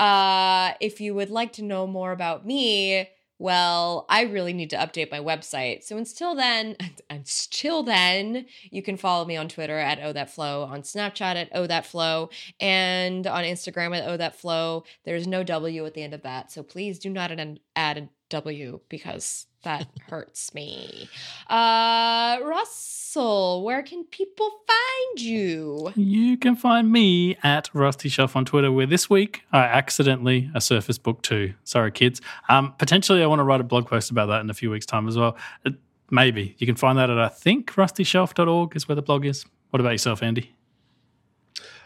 [0.00, 3.08] Uh, if you would like to know more about me,
[3.42, 5.82] well, I really need to update my website.
[5.82, 6.76] So until then,
[7.10, 11.48] until then, you can follow me on Twitter at Oh That Flo, on Snapchat at
[11.52, 12.30] Oh That Flo,
[12.60, 14.84] and on Instagram at Oh That Flo.
[15.04, 17.32] There's no W at the end of that, so please do not
[17.74, 21.08] add a W because that hurts me.
[21.48, 25.92] Uh, Russell, where can people find you?
[25.94, 30.60] You can find me at Rusty Shelf on Twitter, where this week I accidentally a
[30.60, 31.52] Surface Book 2.
[31.64, 32.20] Sorry, kids.
[32.48, 34.86] Um, potentially, I want to write a blog post about that in a few weeks'
[34.86, 35.36] time as well.
[35.66, 35.70] Uh,
[36.10, 36.56] maybe.
[36.58, 39.44] You can find that at, I think, rustyshelf.org is where the blog is.
[39.70, 40.54] What about yourself, Andy?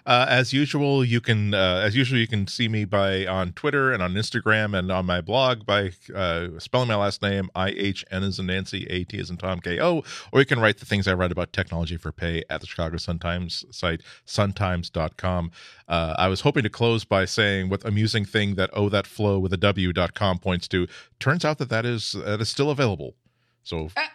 [0.06, 3.92] Uh, as usual, you can uh, as usual you can see me by on Twitter
[3.92, 8.04] and on Instagram and on my blog by uh, spelling my last name I H
[8.12, 10.78] N is in Nancy A T is in Tom K O, or you can write
[10.78, 15.50] the things I write about technology for pay at the Chicago Sun Times site suntimes.com.
[15.88, 19.40] Uh, I was hoping to close by saying what amusing thing that oh that flow
[19.40, 20.86] with a W dot com points to.
[21.18, 23.16] Turns out that that is that is still available.
[23.64, 23.90] So.
[23.96, 24.06] Uh,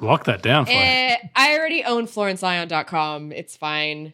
[0.00, 0.66] Lock that down.
[0.66, 3.32] For uh, I already own FlorenceIon.com.
[3.32, 4.12] It's fine.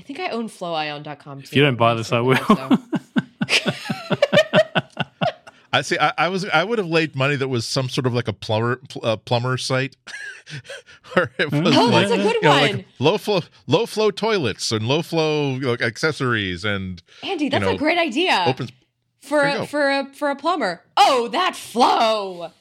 [0.00, 1.44] I think I own flowion.com too.
[1.44, 2.38] If you don't buy this, I will.
[5.74, 5.98] I see.
[6.00, 6.46] I, I, was.
[6.46, 9.16] I would have laid money that was some sort of like a plumber pl- uh,
[9.18, 9.98] plumber site,
[11.12, 12.76] where it was oh, like, that's a good you know, one.
[12.76, 17.02] Like low flow, low flow toilets and low flow you know, accessories and.
[17.22, 18.42] Andy, that's you know, a great idea.
[18.46, 18.72] Opens
[19.20, 20.82] for a, for a for a plumber.
[20.96, 22.52] Oh, that flow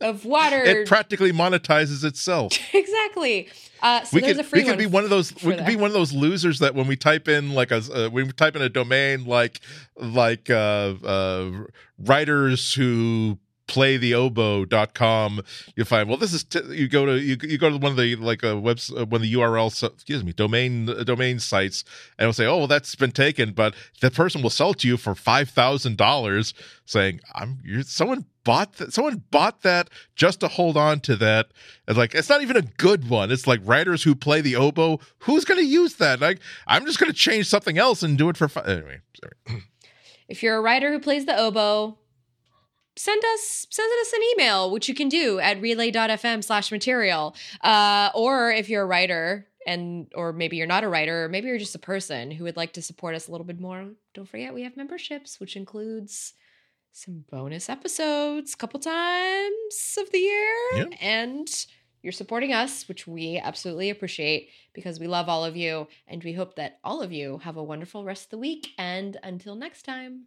[0.00, 0.62] of water.
[0.62, 2.52] it practically monetizes itself.
[2.74, 3.48] exactly.
[3.80, 5.32] Uh, so we there's could, a free we could be one of those.
[5.42, 8.08] We could be one of those losers that when we type in like a uh,
[8.10, 9.60] we type in a domain like
[9.96, 11.50] like uh, uh,
[11.98, 13.38] writers who
[13.68, 15.40] play the oboe.com
[15.76, 17.98] you find well this is t- you go to you, you go to one of
[17.98, 21.38] the like a uh, webs uh, one of the url excuse me domain uh, domain
[21.38, 21.84] sites
[22.18, 24.96] and it'll say oh well that's been taken but the person will sell to you
[24.96, 26.52] for five thousand dollars
[26.84, 31.48] saying i'm you're someone bought that someone bought that just to hold on to that.
[31.86, 33.30] And like it's not even a good one.
[33.30, 36.20] It's like writers who play the oboe who's going to use that?
[36.20, 39.62] Like i'm just going to change something else and do it for fun anyway sorry.
[40.28, 41.98] if you're a writer who plays the oboe
[42.98, 47.34] send us send us an email, which you can do at relay.fm slash material.
[47.62, 51.48] Uh, or if you're a writer and or maybe you're not a writer, or maybe
[51.48, 54.28] you're just a person who would like to support us a little bit more, don't
[54.28, 56.34] forget we have memberships, which includes
[56.92, 60.56] some bonus episodes a couple times of the year.
[60.74, 60.84] Yeah.
[61.00, 61.66] And
[62.02, 65.88] you're supporting us, which we absolutely appreciate because we love all of you.
[66.06, 68.68] And we hope that all of you have a wonderful rest of the week.
[68.78, 70.26] And until next time.